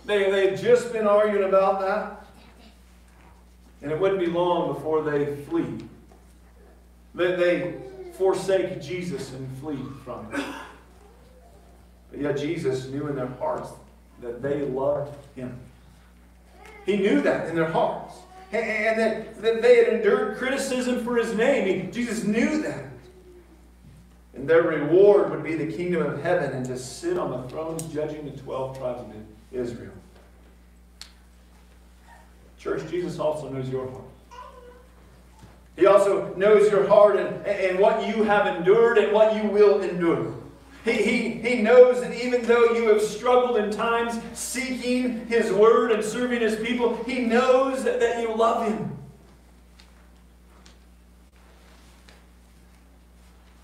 They, 0.06 0.30
they 0.30 0.50
had 0.50 0.58
just 0.58 0.92
been 0.92 1.06
arguing 1.06 1.46
about 1.46 1.80
that. 1.80 2.26
And 3.82 3.92
it 3.92 4.00
wouldn't 4.00 4.20
be 4.20 4.26
long 4.26 4.72
before 4.72 5.02
they 5.02 5.36
flee. 5.44 5.84
They, 7.14 7.36
they 7.36 7.74
forsake 8.18 8.82
Jesus 8.82 9.32
and 9.32 9.58
flee 9.58 9.78
from 10.04 10.30
him. 10.32 10.44
But 12.10 12.20
yet 12.20 12.36
Jesus 12.36 12.86
knew 12.88 13.06
in 13.06 13.16
their 13.16 13.28
hearts 13.38 13.70
that 14.20 14.42
they 14.42 14.62
loved 14.62 15.16
him. 15.36 15.56
He 16.84 16.96
knew 16.96 17.20
that 17.20 17.48
in 17.48 17.54
their 17.54 17.70
hearts 17.70 18.14
and 18.52 18.98
that, 18.98 19.40
that 19.42 19.62
they 19.62 19.76
had 19.76 19.88
endured 19.88 20.38
criticism 20.38 21.04
for 21.04 21.16
his 21.16 21.34
name. 21.34 21.92
Jesus 21.92 22.24
knew 22.24 22.62
that. 22.62 22.84
And 24.34 24.48
their 24.48 24.62
reward 24.62 25.30
would 25.30 25.44
be 25.44 25.54
the 25.54 25.70
kingdom 25.70 26.02
of 26.02 26.22
heaven 26.22 26.52
and 26.52 26.64
to 26.66 26.78
sit 26.78 27.18
on 27.18 27.30
the 27.30 27.48
thrones 27.48 27.82
judging 27.92 28.24
the 28.24 28.36
12 28.38 28.78
tribes 28.78 29.00
of 29.00 29.14
Israel. 29.52 29.92
Church, 32.58 32.88
Jesus 32.90 33.18
also 33.18 33.48
knows 33.48 33.68
your 33.68 33.90
heart. 33.90 34.04
He 35.78 35.86
also 35.86 36.34
knows 36.34 36.68
your 36.72 36.88
heart 36.88 37.16
and, 37.16 37.46
and 37.46 37.78
what 37.78 38.04
you 38.04 38.24
have 38.24 38.48
endured 38.48 38.98
and 38.98 39.12
what 39.12 39.36
you 39.36 39.48
will 39.48 39.80
endure. 39.80 40.34
He, 40.84 40.92
he, 40.92 41.30
he 41.30 41.62
knows 41.62 42.00
that 42.00 42.12
even 42.20 42.42
though 42.42 42.72
you 42.72 42.88
have 42.88 43.00
struggled 43.00 43.58
in 43.58 43.70
times 43.70 44.20
seeking 44.36 45.26
His 45.26 45.52
Word 45.52 45.92
and 45.92 46.02
serving 46.02 46.40
His 46.40 46.56
people, 46.56 46.96
He 47.04 47.20
knows 47.20 47.84
that, 47.84 48.00
that 48.00 48.20
you 48.20 48.34
love 48.34 48.66
Him. 48.66 48.98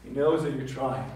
He 0.04 0.10
knows 0.10 0.44
that 0.44 0.54
you're 0.54 0.68
trying. 0.68 1.10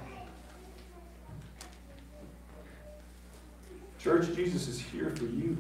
Church, 4.01 4.35
Jesus 4.35 4.67
is 4.67 4.81
here 4.81 5.11
for 5.11 5.27
you 5.27 5.57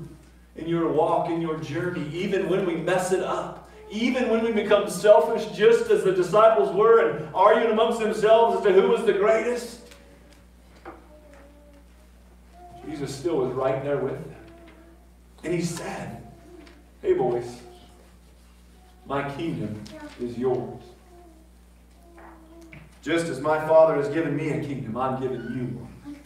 in 0.56 0.66
your 0.66 0.88
walk, 0.88 1.30
in 1.30 1.40
your 1.40 1.58
journey, 1.58 2.08
even 2.12 2.48
when 2.48 2.66
we 2.66 2.74
mess 2.74 3.12
it 3.12 3.22
up. 3.22 3.67
Even 3.90 4.28
when 4.28 4.44
we 4.44 4.52
become 4.52 4.90
selfish, 4.90 5.46
just 5.56 5.90
as 5.90 6.04
the 6.04 6.12
disciples 6.12 6.74
were, 6.74 7.08
and 7.08 7.34
arguing 7.34 7.72
amongst 7.72 8.00
themselves 8.00 8.58
as 8.58 8.62
to 8.64 8.72
who 8.72 8.88
was 8.88 9.04
the 9.04 9.12
greatest. 9.12 9.80
Jesus 12.86 13.14
still 13.14 13.36
was 13.36 13.52
right 13.54 13.82
there 13.82 13.98
with 13.98 14.12
them. 14.12 14.34
And 15.44 15.54
he 15.54 15.62
said, 15.62 16.22
Hey, 17.00 17.14
boys, 17.14 17.60
my 19.06 19.30
kingdom 19.36 19.82
is 20.20 20.36
yours. 20.36 20.82
Just 23.02 23.26
as 23.26 23.40
my 23.40 23.66
Father 23.66 23.96
has 23.96 24.08
given 24.08 24.36
me 24.36 24.50
a 24.50 24.60
kingdom, 24.62 24.96
I'm 24.96 25.20
giving 25.20 25.40
you 25.40 25.64
one. 25.78 26.16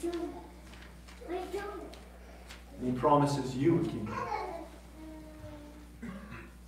And 2.81 2.93
he 2.93 2.99
promises 2.99 3.55
you 3.55 3.81
a 3.81 3.85
kingdom. 3.85 4.19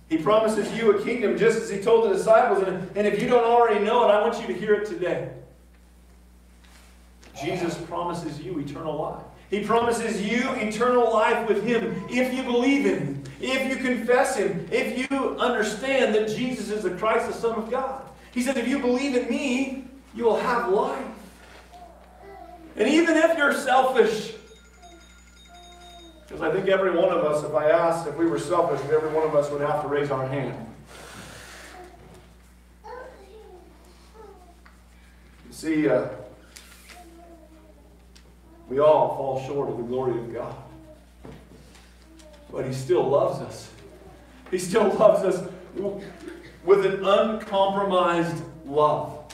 He 0.09 0.17
promises 0.17 0.71
you 0.77 0.97
a 0.97 1.03
kingdom 1.03 1.37
just 1.37 1.61
as 1.61 1.69
he 1.69 1.81
told 1.81 2.09
the 2.09 2.13
disciples. 2.13 2.67
And, 2.67 2.89
and 2.95 3.07
if 3.07 3.21
you 3.21 3.27
don't 3.27 3.43
already 3.43 3.83
know 3.83 4.07
it, 4.07 4.11
I 4.11 4.21
want 4.21 4.39
you 4.39 4.47
to 4.47 4.53
hear 4.53 4.75
it 4.75 4.87
today. 4.87 5.31
Jesus 7.43 7.75
promises 7.77 8.39
you 8.39 8.59
eternal 8.59 8.95
life. 8.97 9.23
He 9.49 9.63
promises 9.63 10.21
you 10.21 10.51
eternal 10.53 11.11
life 11.13 11.47
with 11.47 11.63
Him 11.63 12.03
if 12.09 12.33
you 12.33 12.43
believe 12.43 12.85
Him, 12.85 13.23
if 13.39 13.69
you 13.69 13.75
confess 13.75 14.37
Him, 14.37 14.67
if 14.71 14.97
you 14.97 15.37
understand 15.37 16.15
that 16.15 16.29
Jesus 16.29 16.69
is 16.69 16.83
the 16.83 16.91
Christ, 16.91 17.27
the 17.27 17.33
Son 17.33 17.57
of 17.57 17.69
God. 17.69 18.01
He 18.31 18.41
says, 18.41 18.57
if 18.57 18.67
you 18.67 18.79
believe 18.79 19.15
in 19.15 19.29
me, 19.29 19.85
you 20.15 20.25
will 20.25 20.37
have 20.37 20.69
life. 20.69 21.05
And 22.75 22.89
even 22.89 23.15
if 23.15 23.37
you're 23.37 23.53
selfish, 23.53 24.33
because 26.27 26.41
I 26.41 26.51
think 26.51 26.67
every 26.67 26.91
one 26.91 27.09
of 27.09 27.23
us, 27.23 27.43
if 27.43 27.53
I 27.53 27.69
asked 27.69 28.07
if 28.07 28.15
we 28.15 28.25
were 28.25 28.39
selfish, 28.39 28.81
every 28.91 29.09
one 29.09 29.27
of 29.27 29.35
us 29.35 29.51
would 29.51 29.61
have 29.61 29.83
to 29.83 29.87
raise 29.87 30.09
our 30.09 30.27
hand. 30.27 30.55
You 35.47 35.51
see, 35.51 35.87
uh, 35.87 36.07
we 38.67 38.79
all 38.79 39.15
fall 39.15 39.45
short 39.45 39.69
of 39.69 39.77
the 39.77 39.83
glory 39.83 40.19
of 40.19 40.33
God. 40.33 40.55
But 42.51 42.65
He 42.65 42.73
still 42.73 43.07
loves 43.07 43.39
us. 43.41 43.69
He 44.49 44.57
still 44.57 44.91
loves 44.95 45.23
us 45.23 45.47
with 46.63 46.85
an 46.85 47.05
uncompromised 47.05 48.43
love. 48.65 49.24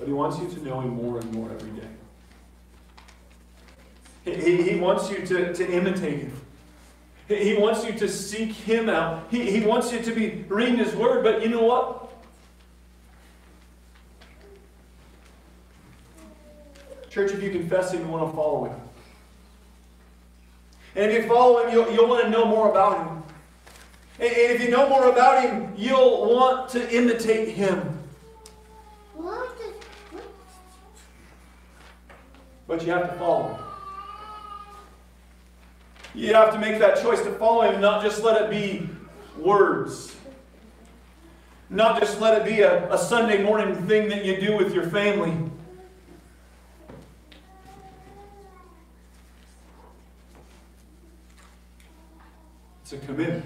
But 0.00 0.08
He 0.08 0.14
wants 0.14 0.38
you 0.38 0.48
to 0.48 0.64
know 0.64 0.80
Him 0.80 0.94
more 0.94 1.18
and 1.18 1.32
more 1.32 1.50
every 1.52 1.70
day. 1.72 1.86
He, 4.24 4.62
he 4.70 4.76
wants 4.76 5.10
you 5.10 5.24
to, 5.26 5.52
to 5.52 5.70
imitate 5.70 6.20
Him. 6.20 6.32
He 7.28 7.54
wants 7.54 7.84
you 7.84 7.92
to 7.92 8.08
seek 8.08 8.50
Him 8.50 8.88
out. 8.88 9.26
He, 9.30 9.50
he 9.50 9.60
wants 9.60 9.92
you 9.92 10.00
to 10.00 10.10
be 10.12 10.44
reading 10.48 10.78
His 10.78 10.96
Word, 10.96 11.22
but 11.22 11.42
you 11.42 11.50
know 11.50 11.62
what? 11.62 12.10
Church, 17.10 17.32
if 17.32 17.42
you 17.42 17.50
confess 17.50 17.92
Him, 17.92 18.06
you 18.06 18.08
want 18.08 18.30
to 18.30 18.34
follow 18.34 18.64
Him. 18.64 18.80
And 20.96 21.12
if 21.12 21.24
you 21.24 21.28
follow 21.28 21.62
Him, 21.62 21.74
you'll, 21.74 21.92
you'll 21.92 22.08
want 22.08 22.24
to 22.24 22.30
know 22.30 22.46
more 22.46 22.70
about 22.70 22.96
Him. 22.96 23.22
And, 24.18 24.32
and 24.32 24.52
if 24.52 24.62
you 24.62 24.70
know 24.70 24.88
more 24.88 25.10
about 25.10 25.42
Him, 25.42 25.74
you'll 25.76 26.34
want 26.34 26.70
to 26.70 26.96
imitate 26.96 27.50
Him. 27.50 27.99
But 32.70 32.86
you 32.86 32.92
have 32.92 33.10
to 33.10 33.18
follow 33.18 33.48
Him. 33.48 33.64
You 36.14 36.34
have 36.34 36.52
to 36.52 36.58
make 36.60 36.78
that 36.78 37.02
choice 37.02 37.20
to 37.22 37.32
follow 37.32 37.62
him, 37.62 37.80
not 37.80 38.00
just 38.00 38.22
let 38.22 38.40
it 38.40 38.48
be 38.48 38.88
words. 39.36 40.14
Not 41.68 41.98
just 41.98 42.20
let 42.20 42.40
it 42.40 42.44
be 42.44 42.60
a, 42.60 42.92
a 42.92 42.96
Sunday 42.96 43.42
morning 43.42 43.74
thing 43.88 44.08
that 44.10 44.24
you 44.24 44.40
do 44.40 44.56
with 44.56 44.72
your 44.72 44.88
family. 44.88 45.36
It's 52.82 52.92
a 52.92 52.98
commitment. 52.98 53.44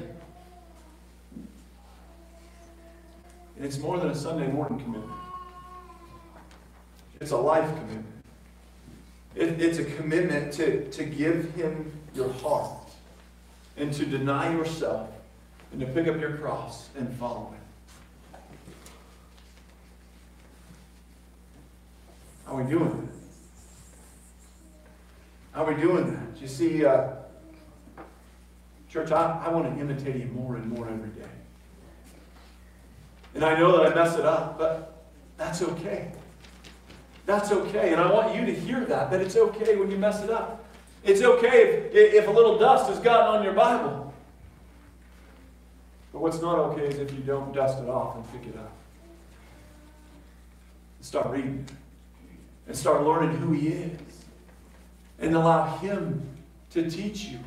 And 3.57 3.65
it's 3.65 3.79
more 3.79 3.99
than 3.99 4.11
a 4.11 4.15
Sunday 4.15 4.53
morning 4.53 4.79
commitment. 4.81 5.13
It's 7.23 7.31
a 7.31 7.39
life 7.39 7.69
commitment. 7.69 8.14
It, 9.35 9.61
it's 9.61 9.79
a 9.79 9.85
commitment 9.85 10.53
to, 10.55 10.89
to 10.91 11.05
give 11.05 11.55
Him 11.55 11.93
your 12.15 12.33
heart 12.35 12.89
and 13.77 13.93
to 13.95 14.07
deny 14.07 14.53
yourself 14.53 15.11
and 15.73 15.81
to 15.81 15.87
pick 15.87 16.07
up 16.07 16.21
your 16.21 16.37
cross 16.37 16.89
and 16.97 17.13
follow 17.17 17.53
Him. 17.53 17.61
How 22.47 22.57
are 22.57 22.63
we 22.63 22.71
doing 22.71 22.91
that? 22.91 23.15
How 25.53 25.65
are 25.65 25.75
we 25.75 25.81
doing 25.81 26.13
that? 26.13 26.41
You 26.41 26.49
see, 26.49 26.85
uh, 26.85 27.09
church, 28.89 29.11
I, 29.11 29.43
I 29.47 29.49
want 29.51 29.75
to 29.75 29.81
imitate 29.81 30.17
Him 30.17 30.35
more 30.35 30.57
and 30.57 30.71
more 30.71 30.89
every 30.89 31.11
day. 31.11 31.29
And 33.35 33.45
I 33.45 33.59
know 33.59 33.77
that 33.77 33.93
I 33.93 33.95
mess 33.95 34.17
it 34.17 34.25
up, 34.25 34.59
but 34.59 35.07
that's 35.37 35.63
okay. 35.63 36.13
That's 37.27 37.51
okay. 37.53 37.93
And 37.93 38.01
I 38.01 38.11
want 38.13 38.35
you 38.35 38.45
to 38.45 38.53
hear 38.55 38.85
that, 38.87 39.11
that 39.11 39.21
it's 39.21 39.37
okay 39.37 39.77
when 39.77 39.91
you 39.91 39.97
mess 39.97 40.23
it 40.23 40.31
up. 40.31 40.65
It's 41.03 41.23
okay 41.23 41.89
if, 41.93 42.15
if 42.15 42.29
a 42.29 42.31
little 42.31 42.59
dust 42.59 42.89
has 42.89 42.99
gotten 42.99 43.37
on 43.37 43.45
your 43.45 43.53
Bible. 43.55 44.13
But 46.13 46.21
what's 46.21 46.41
not 46.41 46.59
okay 46.59 46.87
is 46.87 46.99
if 46.99 47.13
you 47.13 47.21
don't 47.21 47.53
dust 47.53 47.79
it 47.83 47.89
off 47.89 48.17
and 48.17 48.33
pick 48.33 48.53
it 48.53 48.59
up. 48.59 48.73
And 50.99 51.07
Start 51.07 51.29
reading 51.29 51.67
and 52.67 52.77
start 52.77 53.03
learning 53.03 53.37
who 53.39 53.53
He 53.53 53.69
is. 53.69 54.01
And 55.19 55.35
allow 55.35 55.77
Him 55.79 56.27
to 56.71 56.91
teach 56.91 57.25
you. 57.27 57.39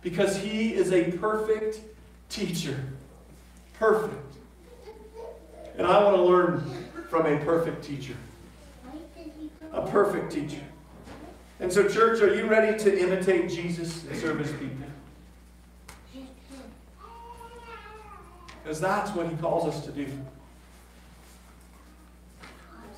because 0.00 0.36
he 0.36 0.72
is 0.74 0.92
a 0.92 1.10
perfect 1.12 1.80
teacher. 2.28 2.78
Perfect. 3.74 4.36
And 5.76 5.84
I 5.86 6.04
want 6.04 6.16
to 6.16 6.22
learn 6.22 6.64
from 7.10 7.26
a 7.26 7.36
perfect 7.44 7.82
teacher. 7.84 8.14
A 9.72 9.86
perfect 9.86 10.32
teacher. 10.32 10.62
And 11.60 11.72
so, 11.72 11.88
church, 11.88 12.20
are 12.20 12.34
you 12.34 12.46
ready 12.46 12.78
to 12.78 12.98
imitate 12.98 13.50
Jesus 13.50 14.04
and 14.04 14.16
serve 14.18 14.38
his 14.38 14.52
people? 14.52 14.76
Because 18.62 18.80
that's 18.80 19.12
what 19.12 19.28
he 19.28 19.36
calls 19.36 19.64
us 19.64 19.84
to 19.86 19.92
do. 19.92 20.06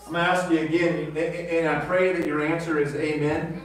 I'm 0.06 0.14
going 0.14 0.24
to 0.24 0.30
ask 0.30 0.50
you 0.50 0.60
again, 0.60 1.14
and 1.16 1.68
I 1.68 1.84
pray 1.84 2.14
that 2.14 2.26
your 2.26 2.44
answer 2.44 2.78
is 2.78 2.94
amen. 2.94 3.60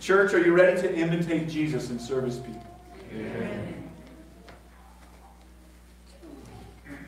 Church, 0.00 0.34
are 0.34 0.44
you 0.44 0.54
ready 0.54 0.80
to 0.82 0.94
imitate 0.94 1.48
Jesus 1.48 1.88
and 1.88 1.98
serve 1.98 2.24
his 2.24 2.36
people? 2.36 2.66
Amen. 3.14 3.90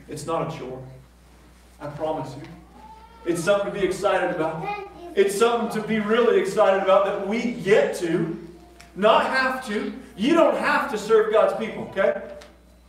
It's 0.09 0.27
not 0.27 0.53
a 0.53 0.59
chore. 0.59 0.83
I 1.79 1.87
promise 1.89 2.35
you. 2.35 2.43
It's 3.27 3.45
something 3.45 3.73
to 3.73 3.79
be 3.79 3.87
excited 3.87 4.35
about. 4.35 4.67
It's 5.15 5.37
something 5.37 5.81
to 5.81 5.87
be 5.87 5.99
really 5.99 6.41
excited 6.41 6.83
about 6.83 7.05
that 7.07 7.27
we 7.27 7.53
get 7.53 7.97
to, 7.97 8.37
not 8.95 9.27
have 9.27 9.67
to. 9.69 9.93
You 10.17 10.35
don't 10.35 10.57
have 10.57 10.91
to 10.91 10.99
serve 10.99 11.33
God's 11.33 11.55
people, 11.65 11.85
okay? 11.85 12.23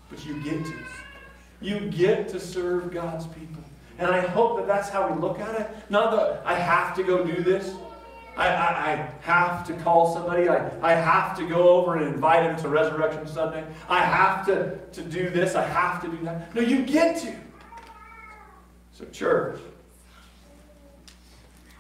But 0.10 0.26
you 0.26 0.42
get 0.44 0.66
to. 0.66 0.76
You 1.62 1.80
get 1.90 2.28
to 2.30 2.40
serve 2.40 2.92
God's 2.92 3.28
people. 3.28 3.64
And 3.98 4.10
I 4.10 4.20
hope 4.20 4.58
that 4.58 4.68
that's 4.68 4.90
how 4.90 5.12
we 5.12 5.20
look 5.20 5.40
at 5.40 5.60
it. 5.60 5.70
Not 5.90 6.12
that 6.12 6.42
I 6.46 6.56
have 6.56 6.96
to 6.96 7.04
go 7.04 7.24
do 7.24 7.44
this. 7.44 7.74
I, 8.36 8.48
I, 8.48 8.92
I, 8.92 9.10
have 9.22 9.68
to 9.68 9.74
call 9.74 10.14
somebody. 10.14 10.48
I, 10.48 10.72
I 10.82 10.94
have 10.94 11.38
to 11.38 11.48
go 11.48 11.70
over 11.70 11.98
and 11.98 12.14
invite 12.14 12.44
him 12.44 12.56
to 12.62 12.70
Resurrection 12.70 13.28
Sunday. 13.28 13.66
I 13.90 14.02
have 14.02 14.46
to, 14.46 14.78
to 14.94 15.04
do 15.04 15.30
this. 15.30 15.54
I 15.54 15.66
have 15.66 16.02
to 16.04 16.08
do 16.08 16.24
that. 16.24 16.56
No, 16.56 16.62
you 16.62 16.84
get 16.84 17.22
to. 17.24 17.36
So, 18.94 19.06
church, 19.06 19.60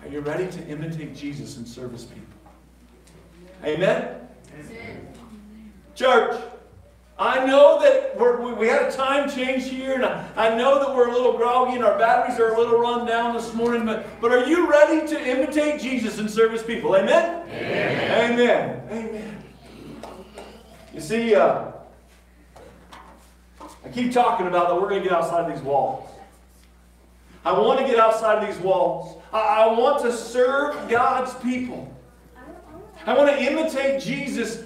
are 0.01 0.07
you 0.07 0.19
ready 0.19 0.49
to 0.49 0.67
imitate 0.67 1.15
Jesus 1.15 1.57
and 1.57 1.67
serve 1.67 1.91
his 1.91 2.05
people? 2.05 2.23
Amen? 3.63 4.27
Amen. 4.59 5.07
Church, 5.95 6.41
I 7.19 7.45
know 7.45 7.79
that 7.81 8.17
we're, 8.17 8.55
we 8.55 8.67
had 8.67 8.83
a 8.83 8.91
time 8.91 9.29
change 9.29 9.65
here, 9.65 9.93
and 9.93 10.03
I, 10.03 10.27
I 10.35 10.55
know 10.55 10.79
that 10.79 10.95
we're 10.95 11.09
a 11.09 11.11
little 11.11 11.37
groggy 11.37 11.75
and 11.75 11.85
our 11.85 11.97
batteries 11.99 12.39
are 12.39 12.53
a 12.53 12.57
little 12.57 12.79
run 12.79 13.05
down 13.05 13.35
this 13.35 13.53
morning, 13.53 13.85
but, 13.85 14.07
but 14.19 14.31
are 14.31 14.45
you 14.45 14.67
ready 14.67 15.07
to 15.07 15.29
imitate 15.29 15.79
Jesus 15.79 16.17
and 16.17 16.29
serve 16.29 16.51
his 16.51 16.63
people? 16.63 16.95
Amen? 16.95 17.47
Amen. 17.47 18.31
Amen. 18.31 18.83
Amen. 18.89 19.43
You 20.95 20.99
see, 20.99 21.35
uh, 21.35 21.71
I 23.61 23.89
keep 23.93 24.11
talking 24.11 24.47
about 24.47 24.69
that 24.69 24.75
we're 24.75 24.89
going 24.89 25.03
to 25.03 25.09
get 25.09 25.15
outside 25.15 25.53
these 25.53 25.61
walls. 25.61 26.09
I 27.43 27.51
want 27.53 27.79
to 27.79 27.85
get 27.85 27.97
outside 27.97 28.43
of 28.43 28.47
these 28.47 28.63
walls. 28.63 29.21
I, 29.33 29.39
I 29.39 29.79
want 29.79 30.01
to 30.03 30.11
serve 30.11 30.89
God's 30.89 31.33
people. 31.35 31.91
I 33.05 33.15
want 33.15 33.29
to 33.29 33.41
imitate 33.41 34.01
Jesus 34.01 34.63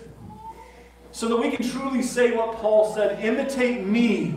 so 1.12 1.30
that 1.30 1.38
we 1.38 1.50
can 1.50 1.68
truly 1.70 2.02
say 2.02 2.36
what 2.36 2.58
Paul 2.58 2.94
said 2.94 3.24
imitate 3.24 3.86
me 3.86 4.36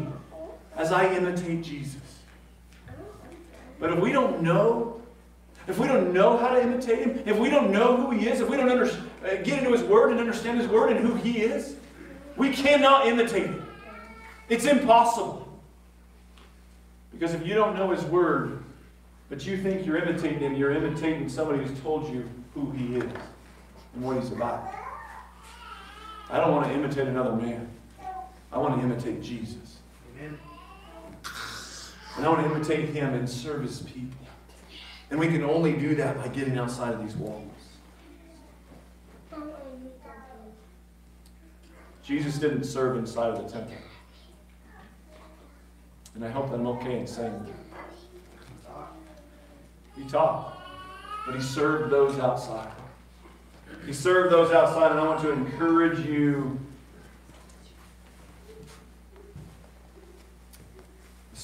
as 0.76 0.92
I 0.92 1.12
imitate 1.12 1.62
Jesus. 1.62 1.96
But 3.80 3.92
if 3.92 3.98
we 3.98 4.12
don't 4.12 4.42
know, 4.42 5.00
if 5.66 5.78
we 5.78 5.88
don't 5.88 6.12
know 6.12 6.36
how 6.36 6.50
to 6.50 6.62
imitate 6.62 7.00
him, 7.00 7.22
if 7.26 7.36
we 7.36 7.50
don't 7.50 7.72
know 7.72 7.96
who 7.96 8.10
he 8.12 8.28
is, 8.28 8.40
if 8.40 8.48
we 8.48 8.56
don't 8.56 8.68
under, 8.68 8.84
uh, 8.86 9.42
get 9.42 9.58
into 9.58 9.72
his 9.72 9.82
word 9.82 10.12
and 10.12 10.20
understand 10.20 10.60
his 10.60 10.68
word 10.68 10.92
and 10.92 11.04
who 11.04 11.14
he 11.14 11.42
is, 11.42 11.76
we 12.36 12.52
cannot 12.52 13.06
imitate 13.06 13.46
him. 13.46 13.66
It's 14.48 14.64
impossible. 14.64 15.47
Because 17.18 17.34
if 17.34 17.44
you 17.44 17.54
don't 17.54 17.74
know 17.74 17.90
his 17.90 18.04
word, 18.04 18.62
but 19.28 19.44
you 19.44 19.56
think 19.56 19.84
you're 19.84 19.96
imitating 19.98 20.38
him, 20.38 20.54
you're 20.54 20.70
imitating 20.70 21.28
somebody 21.28 21.64
who's 21.64 21.78
told 21.80 22.12
you 22.14 22.28
who 22.54 22.70
he 22.70 22.96
is 22.96 23.12
and 23.94 24.04
what 24.04 24.16
he's 24.16 24.30
about. 24.30 24.72
I 26.30 26.38
don't 26.38 26.52
want 26.52 26.68
to 26.68 26.74
imitate 26.74 27.08
another 27.08 27.32
man. 27.32 27.68
I 28.52 28.58
want 28.58 28.80
to 28.80 28.86
imitate 28.86 29.20
Jesus. 29.20 29.78
Amen. 30.16 30.38
And 32.16 32.24
I 32.24 32.28
want 32.28 32.46
to 32.46 32.54
imitate 32.54 32.90
him 32.90 33.14
and 33.14 33.28
serve 33.28 33.62
his 33.62 33.80
people. 33.80 34.16
And 35.10 35.18
we 35.18 35.26
can 35.26 35.42
only 35.42 35.72
do 35.72 35.96
that 35.96 36.18
by 36.18 36.28
getting 36.28 36.56
outside 36.56 36.94
of 36.94 37.02
these 37.02 37.16
walls. 37.16 37.44
Jesus 42.04 42.38
didn't 42.38 42.64
serve 42.64 42.96
inside 42.96 43.30
of 43.30 43.42
the 43.42 43.52
temple. 43.52 43.74
And 46.14 46.24
I 46.24 46.30
hope 46.30 46.50
that 46.50 46.56
I'm 46.56 46.66
okay 46.66 47.00
in 47.00 47.06
saying 47.06 47.46
that. 47.46 47.54
He 49.96 50.04
taught, 50.04 50.62
but 51.26 51.34
he 51.34 51.40
served 51.40 51.92
those 51.92 52.18
outside. 52.18 52.70
He 53.84 53.92
served 53.92 54.32
those 54.32 54.52
outside, 54.52 54.92
and 54.92 55.00
I 55.00 55.04
want 55.04 55.20
to 55.22 55.30
encourage 55.30 56.06
you 56.06 56.58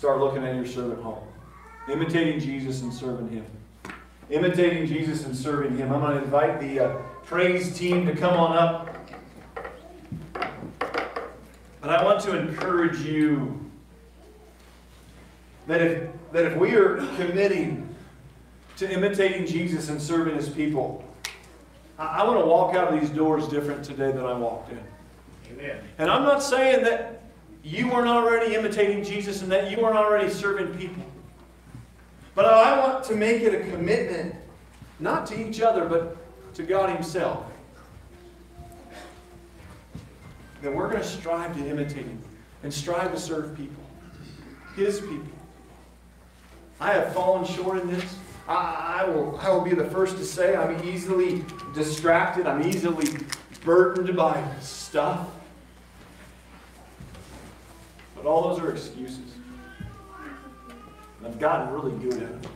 start 0.05 0.21
looking 0.21 0.45
at 0.45 0.55
your 0.55 0.67
servant 0.67 1.03
home. 1.03 1.27
Imitating 1.91 2.39
Jesus 2.39 2.83
and 2.83 2.93
serving 2.93 3.31
Him. 3.31 3.47
Imitating 4.29 4.87
Jesus 4.87 5.25
and 5.25 5.35
serving 5.35 5.79
Him. 5.79 5.93
I'm 5.93 6.01
going 6.01 6.19
to 6.19 6.25
invite 6.25 6.61
the 6.61 6.81
uh, 6.81 6.97
praise 7.25 7.79
team 7.79 8.05
to 8.07 8.15
come 8.15 8.35
on 8.35 8.57
up. 8.57 8.97
But 11.81 11.91
I 11.91 12.05
want 12.05 12.21
to 12.25 12.39
encourage 12.39 13.01
you 13.01 13.64
that 15.67 15.81
if, 15.81 16.09
that 16.33 16.45
if 16.45 16.57
we 16.57 16.75
are 16.75 16.97
committing 17.17 17.95
to 18.77 18.91
imitating 18.93 19.47
Jesus 19.47 19.89
and 19.89 20.01
serving 20.01 20.35
His 20.35 20.49
people, 20.49 21.05
I, 21.99 22.21
I 22.21 22.25
want 22.25 22.41
to 22.41 22.47
walk 22.47 22.75
out 22.75 22.93
of 22.93 23.01
these 23.01 23.11
doors 23.11 23.49
different 23.49 23.85
today 23.85 24.13
than 24.13 24.25
I 24.25 24.37
walked 24.37 24.73
in. 24.73 24.83
Amen. 25.53 25.79
And 25.99 26.11
I'm 26.11 26.23
not 26.23 26.43
saying 26.43 26.85
that 26.85 27.23
you 27.63 27.89
weren't 27.89 28.09
already 28.09 28.55
imitating 28.55 29.03
Jesus 29.03 29.43
and 29.43 29.51
that 29.51 29.71
you 29.71 29.83
weren't 29.83 29.97
already 29.97 30.29
serving 30.29 30.77
people. 30.77 31.03
But 32.35 32.47
I 32.47 32.79
want 32.79 33.05
to 33.05 33.17
make 33.17 33.43
it 33.43 33.55
a 33.55 33.71
commitment, 33.71 34.35
not 34.99 35.27
to 35.27 35.49
each 35.49 35.61
other, 35.61 35.87
but 35.87 36.17
to 36.55 36.63
God 36.63 36.91
Himself. 36.91 37.47
That 40.63 40.75
we're 40.75 40.89
going 40.89 41.03
to 41.03 41.09
strive 41.09 41.57
to 41.57 41.69
imitate 41.69 42.07
Him 42.07 42.23
and 42.63 42.73
strive 42.73 43.13
to 43.13 43.21
serve 43.21 43.57
people, 43.57 43.83
His 44.77 45.01
people. 45.01 45.34
I 46.81 46.93
have 46.95 47.13
fallen 47.15 47.45
short 47.45 47.79
in 47.81 47.89
this. 47.89 48.17
I, 48.49 49.03
I, 49.03 49.09
will, 49.09 49.39
I 49.41 49.49
will 49.51 49.63
be 49.63 49.75
the 49.75 49.87
first 49.87 50.17
to 50.19 50.25
say 50.25 50.55
I'm 50.55 50.83
easily 50.87 51.45
distracted. 51.75 52.47
I'm 52.47 52.63
easily 52.67 53.07
burdened 53.65 54.15
by 54.17 54.45
stuff. 54.61 55.29
But 58.15 58.27
all 58.27 58.49
those 58.49 58.63
are 58.63 58.71
excuses. 58.71 59.33
And 61.19 61.27
I've 61.27 61.39
gotten 61.39 61.73
really 61.73 61.93
good 61.99 62.23
at 62.23 62.43
them. 62.43 62.51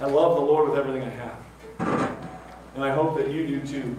I 0.00 0.06
love 0.06 0.34
the 0.34 0.42
Lord 0.42 0.70
with 0.70 0.78
everything 0.78 1.02
I 1.02 1.10
have. 1.10 1.36
And 2.74 2.84
I 2.84 2.92
hope 2.92 3.16
that 3.16 3.30
you 3.30 3.46
do 3.46 3.66
too. 3.66 3.96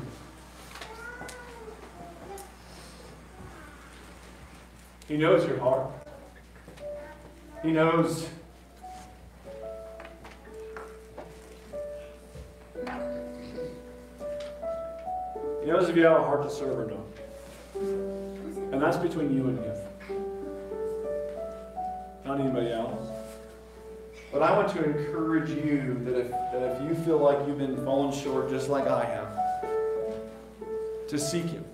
He 5.08 5.18
knows 5.18 5.48
your 5.48 5.60
heart. 5.60 5.92
He 7.62 7.72
knows 7.72 8.28
He 15.62 15.68
knows 15.72 15.88
if 15.90 15.96
you 15.96 16.04
have 16.04 16.20
a 16.20 16.24
heart 16.24 16.44
to 16.44 16.50
serve 16.50 16.78
or 16.78 16.92
not. 16.92 17.00
And 18.72 18.82
that's 18.82 18.98
between 18.98 19.34
you 19.36 19.48
and 19.48 19.58
Him. 19.60 19.76
Not 22.24 22.40
anybody 22.40 22.72
else. 22.72 23.10
But 24.32 24.44
I 24.44 24.56
want 24.56 24.70
to 24.76 24.84
encourage 24.84 25.50
you 25.50 26.00
that 26.04 26.20
if, 26.20 26.30
that 26.30 26.76
if 26.76 26.84
you 26.88 26.94
feel 27.04 27.18
like 27.18 27.48
you've 27.48 27.58
been 27.58 27.84
falling 27.84 28.16
short 28.20 28.48
just 28.50 28.70
like 28.70 28.86
I 28.88 29.06
have, 29.06 29.30
to 31.08 31.18
seek 31.18 31.46
Him. 31.46 31.66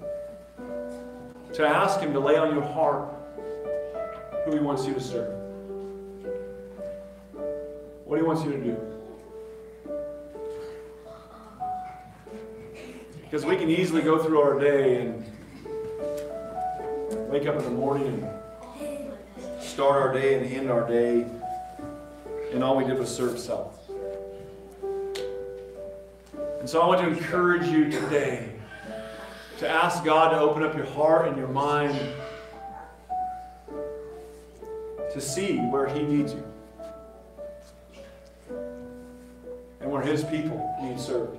To 1.54 1.68
ask 1.68 2.00
Him 2.00 2.14
to 2.14 2.20
lay 2.20 2.38
on 2.38 2.54
your 2.54 2.64
heart 2.64 3.14
who 4.46 4.54
He 4.54 4.60
wants 4.60 4.86
you 4.86 4.94
to 4.94 5.00
serve. 5.02 5.34
What 8.06 8.18
He 8.18 8.24
wants 8.24 8.44
you 8.44 8.52
to 8.52 8.58
do. 8.58 8.78
Because 13.22 13.46
we 13.46 13.56
can 13.56 13.70
easily 13.70 14.02
go 14.02 14.22
through 14.22 14.42
our 14.42 14.60
day 14.60 15.02
and 15.02 15.26
wake 17.30 17.48
up 17.48 17.56
in 17.56 17.64
the 17.64 17.70
morning 17.70 18.08
and 18.08 19.64
start 19.64 20.02
our 20.02 20.14
day 20.14 20.38
and 20.38 20.52
end 20.54 20.70
our 20.70 20.86
day, 20.86 21.26
and 22.52 22.62
all 22.62 22.76
we 22.76 22.84
did 22.84 23.00
was 23.00 23.10
serve 23.10 23.40
self. 23.40 23.78
And 26.60 26.70
so 26.70 26.82
I 26.82 26.88
want 26.88 27.02
to 27.02 27.08
encourage 27.08 27.68
you 27.70 27.90
today 27.90 28.50
to 29.60 29.70
ask 29.70 30.04
God 30.04 30.32
to 30.32 30.40
open 30.40 30.62
up 30.62 30.76
your 30.76 30.88
heart 30.88 31.28
and 31.28 31.38
your 31.38 31.48
mind 31.48 31.98
to 35.14 35.22
see 35.22 35.58
where 35.58 35.88
He 35.88 36.04
needs 36.04 36.34
you 36.34 36.44
and 39.82 39.92
where 39.92 40.02
His 40.02 40.24
people 40.24 40.76
need 40.82 41.00
served. 41.00 41.38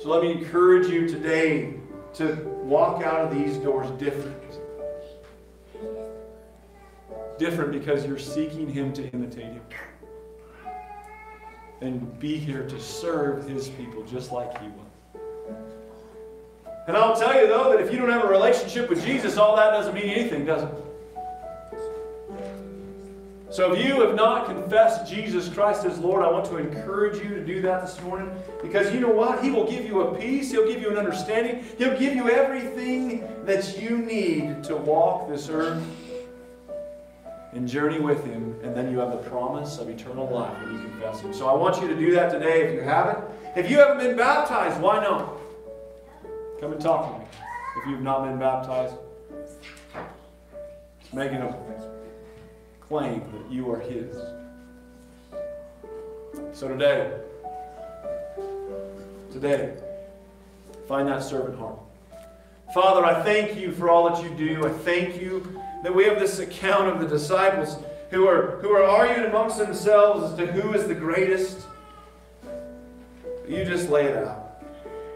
So 0.00 0.08
let 0.08 0.22
me 0.22 0.32
encourage 0.32 0.88
you 0.88 1.08
today 1.08 1.74
to 2.14 2.34
walk 2.62 3.02
out 3.02 3.20
of 3.20 3.34
these 3.34 3.56
doors 3.58 3.90
different. 3.98 4.36
Different 7.38 7.72
because 7.72 8.06
you're 8.06 8.18
seeking 8.18 8.68
Him 8.68 8.92
to 8.94 9.10
imitate 9.10 9.44
Him. 9.44 9.62
And 11.80 12.18
be 12.18 12.36
here 12.36 12.66
to 12.68 12.80
serve 12.80 13.48
His 13.48 13.68
people 13.68 14.04
just 14.04 14.32
like 14.32 14.60
He 14.60 14.68
will. 14.68 14.90
And 16.86 16.96
I'll 16.96 17.16
tell 17.16 17.40
you 17.40 17.46
though 17.46 17.70
that 17.70 17.80
if 17.80 17.92
you 17.92 17.98
don't 17.98 18.10
have 18.10 18.24
a 18.24 18.28
relationship 18.28 18.90
with 18.90 19.04
Jesus, 19.04 19.36
all 19.36 19.56
that 19.56 19.70
doesn't 19.70 19.94
mean 19.94 20.08
anything, 20.08 20.44
does 20.44 20.62
it? 20.64 20.89
So 23.50 23.72
if 23.72 23.84
you 23.84 24.00
have 24.02 24.14
not 24.14 24.46
confessed 24.46 25.10
Jesus 25.10 25.48
Christ 25.48 25.84
as 25.84 25.98
Lord, 25.98 26.22
I 26.22 26.30
want 26.30 26.44
to 26.46 26.58
encourage 26.58 27.20
you 27.20 27.30
to 27.30 27.44
do 27.44 27.60
that 27.62 27.84
this 27.84 28.00
morning. 28.02 28.30
Because 28.62 28.94
you 28.94 29.00
know 29.00 29.10
what? 29.10 29.42
He 29.42 29.50
will 29.50 29.68
give 29.68 29.84
you 29.84 30.02
a 30.02 30.16
peace, 30.16 30.52
He'll 30.52 30.68
give 30.68 30.80
you 30.80 30.88
an 30.90 30.96
understanding, 30.96 31.64
He'll 31.76 31.98
give 31.98 32.14
you 32.14 32.30
everything 32.30 33.26
that 33.46 33.76
you 33.80 33.98
need 33.98 34.62
to 34.64 34.76
walk 34.76 35.28
this 35.28 35.48
earth 35.48 35.82
and 37.52 37.66
journey 37.66 37.98
with 37.98 38.24
Him. 38.24 38.56
And 38.62 38.76
then 38.76 38.88
you 38.92 39.00
have 39.00 39.10
the 39.10 39.28
promise 39.28 39.78
of 39.78 39.88
eternal 39.88 40.28
life 40.28 40.56
when 40.62 40.74
you 40.74 40.82
confess 40.82 41.20
Him. 41.20 41.34
So 41.34 41.48
I 41.48 41.54
want 41.54 41.82
you 41.82 41.88
to 41.88 41.96
do 41.96 42.12
that 42.12 42.30
today 42.30 42.68
if 42.68 42.74
you 42.74 42.82
haven't. 42.82 43.18
If 43.56 43.68
you 43.68 43.80
haven't 43.80 43.98
been 43.98 44.16
baptized, 44.16 44.80
why 44.80 45.02
not? 45.02 45.36
Come 46.60 46.70
and 46.70 46.80
talk 46.80 47.12
to 47.12 47.18
me. 47.18 47.24
If 47.78 47.88
you've 47.88 48.02
not 48.02 48.22
been 48.24 48.38
baptized, 48.38 48.94
it's 51.00 51.12
making 51.12 51.38
a 51.38 51.52
claim 52.90 53.22
that 53.32 53.52
you 53.52 53.70
are 53.70 53.78
His. 53.78 54.16
So 56.52 56.66
today, 56.66 57.16
today, 59.30 59.74
find 60.88 61.06
that 61.06 61.22
servant 61.22 61.56
heart. 61.56 61.78
Father, 62.74 63.04
I 63.04 63.22
thank 63.22 63.56
you 63.56 63.70
for 63.70 63.88
all 63.88 64.10
that 64.10 64.20
you 64.24 64.30
do. 64.30 64.66
I 64.66 64.70
thank 64.70 65.22
you 65.22 65.62
that 65.84 65.94
we 65.94 66.02
have 66.02 66.18
this 66.18 66.40
account 66.40 66.88
of 66.88 66.98
the 66.98 67.06
disciples 67.06 67.76
who 68.10 68.26
are, 68.26 68.58
who 68.60 68.72
are 68.72 68.82
arguing 68.82 69.30
amongst 69.30 69.58
themselves 69.58 70.32
as 70.32 70.38
to 70.38 70.50
who 70.50 70.72
is 70.72 70.88
the 70.88 70.94
greatest. 70.96 71.60
You 73.48 73.64
just 73.64 73.88
lay 73.88 74.06
it 74.06 74.16
out 74.16 74.64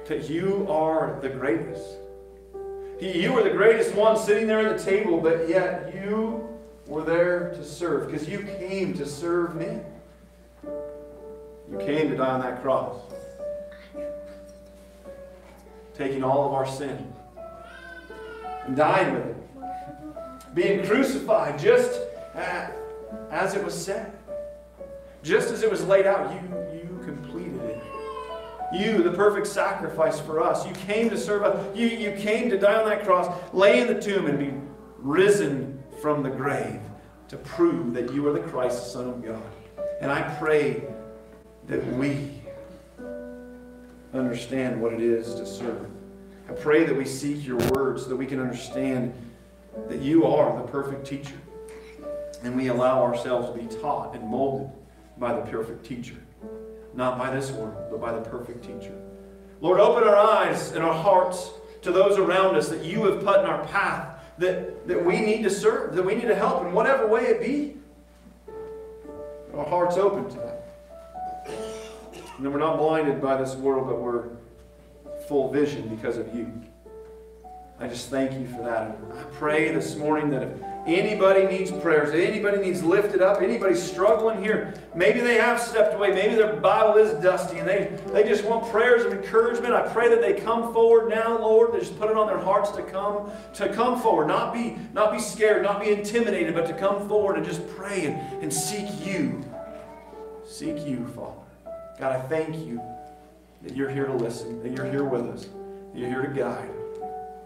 that 0.06 0.30
you 0.30 0.64
are 0.70 1.18
the 1.22 1.28
greatest. 1.28 1.96
You 3.00 3.36
are 3.36 3.42
the 3.42 3.50
greatest 3.50 3.96
one 3.96 4.16
sitting 4.16 4.46
there 4.46 4.60
at 4.60 4.78
the 4.78 4.84
table, 4.84 5.20
but 5.20 5.48
yet 5.48 5.92
you 5.92 6.43
were 6.86 7.02
there 7.02 7.50
to 7.54 7.64
serve 7.64 8.10
because 8.10 8.28
you 8.28 8.42
came 8.42 8.94
to 8.94 9.06
serve 9.06 9.54
me. 9.56 9.80
You 11.70 11.78
came 11.78 12.10
to 12.10 12.16
die 12.16 12.30
on 12.30 12.40
that 12.40 12.62
cross, 12.62 13.00
taking 15.94 16.22
all 16.22 16.46
of 16.46 16.52
our 16.52 16.66
sin 16.66 17.12
and 18.66 18.76
dying 18.76 19.14
with 19.14 19.26
it, 19.26 20.54
being 20.54 20.86
crucified 20.86 21.58
just 21.58 22.00
as 23.30 23.54
it 23.54 23.64
was 23.64 23.74
said, 23.74 24.12
just 25.22 25.50
as 25.50 25.62
it 25.62 25.70
was 25.70 25.84
laid 25.84 26.06
out. 26.06 26.32
You, 26.32 26.78
you 26.78 27.00
completed 27.04 27.60
it. 27.62 27.82
You, 28.72 29.02
the 29.02 29.12
perfect 29.12 29.46
sacrifice 29.46 30.20
for 30.20 30.42
us. 30.42 30.66
You 30.66 30.74
came 30.74 31.08
to 31.10 31.16
serve 31.16 31.42
us. 31.42 31.76
You, 31.76 31.86
you 31.86 32.12
came 32.12 32.50
to 32.50 32.58
die 32.58 32.74
on 32.74 32.88
that 32.88 33.04
cross, 33.04 33.32
lay 33.52 33.80
in 33.80 33.86
the 33.86 34.00
tomb, 34.00 34.26
and 34.26 34.38
be 34.38 34.52
risen 34.98 35.73
from 36.04 36.22
the 36.22 36.28
grave 36.28 36.82
to 37.28 37.36
prove 37.38 37.94
that 37.94 38.12
you 38.12 38.28
are 38.28 38.32
the 38.34 38.46
Christ, 38.50 38.84
the 38.84 38.90
Son 38.90 39.08
of 39.08 39.24
God. 39.24 39.42
And 40.02 40.12
I 40.12 40.20
pray 40.38 40.84
that 41.66 41.82
we 41.94 42.42
understand 44.12 44.82
what 44.82 44.92
it 44.92 45.00
is 45.00 45.34
to 45.36 45.46
serve. 45.46 45.88
I 46.46 46.52
pray 46.52 46.84
that 46.84 46.94
we 46.94 47.06
seek 47.06 47.46
your 47.46 47.56
word 47.70 47.98
so 47.98 48.10
that 48.10 48.16
we 48.16 48.26
can 48.26 48.38
understand 48.38 49.14
that 49.88 50.02
you 50.02 50.26
are 50.26 50.54
the 50.60 50.68
perfect 50.68 51.06
teacher. 51.06 51.40
And 52.42 52.54
we 52.54 52.66
allow 52.66 53.02
ourselves 53.02 53.58
to 53.58 53.66
be 53.66 53.74
taught 53.80 54.14
and 54.14 54.28
molded 54.28 54.70
by 55.16 55.32
the 55.32 55.40
perfect 55.50 55.86
teacher. 55.86 56.16
Not 56.92 57.16
by 57.16 57.34
this 57.34 57.50
world, 57.50 57.82
but 57.90 57.98
by 57.98 58.12
the 58.12 58.20
perfect 58.20 58.62
teacher. 58.62 58.94
Lord, 59.62 59.80
open 59.80 60.06
our 60.06 60.18
eyes 60.18 60.72
and 60.72 60.84
our 60.84 60.92
hearts 60.92 61.48
to 61.80 61.92
those 61.92 62.18
around 62.18 62.56
us 62.56 62.68
that 62.68 62.84
you 62.84 63.04
have 63.04 63.24
put 63.24 63.40
in 63.40 63.46
our 63.46 63.64
path 63.68 64.13
that, 64.38 64.86
that 64.88 65.04
we 65.04 65.20
need 65.20 65.42
to 65.42 65.50
serve, 65.50 65.94
that 65.94 66.02
we 66.02 66.14
need 66.14 66.28
to 66.28 66.34
help 66.34 66.64
in 66.64 66.72
whatever 66.72 67.06
way 67.06 67.22
it 67.22 67.40
be. 67.40 67.76
Our 69.54 69.64
hearts 69.64 69.96
open 69.96 70.28
to 70.30 70.36
that. 70.36 70.60
And 72.36 72.44
then 72.44 72.52
we're 72.52 72.58
not 72.58 72.78
blinded 72.78 73.22
by 73.22 73.36
this 73.36 73.54
world, 73.54 73.86
but 73.86 74.00
we're 74.00 74.24
full 75.28 75.52
vision 75.52 75.88
because 75.88 76.16
of 76.16 76.34
you. 76.34 76.52
I 77.80 77.88
just 77.88 78.08
thank 78.08 78.32
you 78.32 78.46
for 78.46 78.62
that. 78.62 78.96
I 79.18 79.22
pray 79.32 79.72
this 79.72 79.96
morning 79.96 80.30
that 80.30 80.42
if 80.44 80.50
anybody 80.86 81.44
needs 81.44 81.72
prayers, 81.72 82.14
anybody 82.14 82.58
needs 82.58 82.84
lifted 82.84 83.20
up, 83.20 83.42
anybody 83.42 83.74
struggling 83.74 84.40
here, 84.40 84.74
maybe 84.94 85.20
they 85.20 85.34
have 85.34 85.60
stepped 85.60 85.94
away, 85.94 86.12
maybe 86.12 86.36
their 86.36 86.54
Bible 86.54 86.98
is 86.98 87.20
dusty 87.20 87.58
and 87.58 87.68
they, 87.68 87.98
they 88.12 88.22
just 88.22 88.44
want 88.44 88.70
prayers 88.70 89.04
of 89.04 89.12
encouragement. 89.12 89.74
I 89.74 89.82
pray 89.92 90.08
that 90.08 90.20
they 90.20 90.34
come 90.34 90.72
forward 90.72 91.10
now, 91.10 91.36
Lord. 91.36 91.72
They 91.72 91.80
just 91.80 91.98
put 91.98 92.10
it 92.10 92.16
on 92.16 92.28
their 92.28 92.38
hearts 92.38 92.70
to 92.72 92.82
come, 92.82 93.30
to 93.54 93.68
come 93.74 94.00
forward, 94.00 94.28
not 94.28 94.54
be, 94.54 94.76
not 94.92 95.12
be 95.12 95.18
scared, 95.18 95.64
not 95.64 95.80
be 95.82 95.90
intimidated, 95.90 96.54
but 96.54 96.66
to 96.66 96.74
come 96.74 97.08
forward 97.08 97.36
and 97.36 97.44
just 97.44 97.68
pray 97.70 98.06
and, 98.06 98.42
and 98.42 98.52
seek 98.52 99.04
you. 99.04 99.44
Seek 100.46 100.86
you, 100.86 101.06
Father. 101.08 101.40
God, 101.98 102.12
I 102.16 102.20
thank 102.28 102.56
you 102.66 102.80
that 103.62 103.74
you're 103.74 103.90
here 103.90 104.06
to 104.06 104.14
listen, 104.14 104.62
that 104.62 104.72
you're 104.76 104.90
here 104.90 105.04
with 105.04 105.26
us, 105.26 105.46
that 105.46 105.98
you're 105.98 106.08
here 106.08 106.22
to 106.22 106.34
guide, 106.34 106.70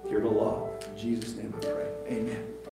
here 0.08 0.20
to 0.20 0.28
love. 0.28 0.70
In 0.86 0.96
Jesus' 0.96 1.36
name 1.36 1.54
I 1.56 1.60
pray. 1.60 1.88
Amen. 2.08 2.57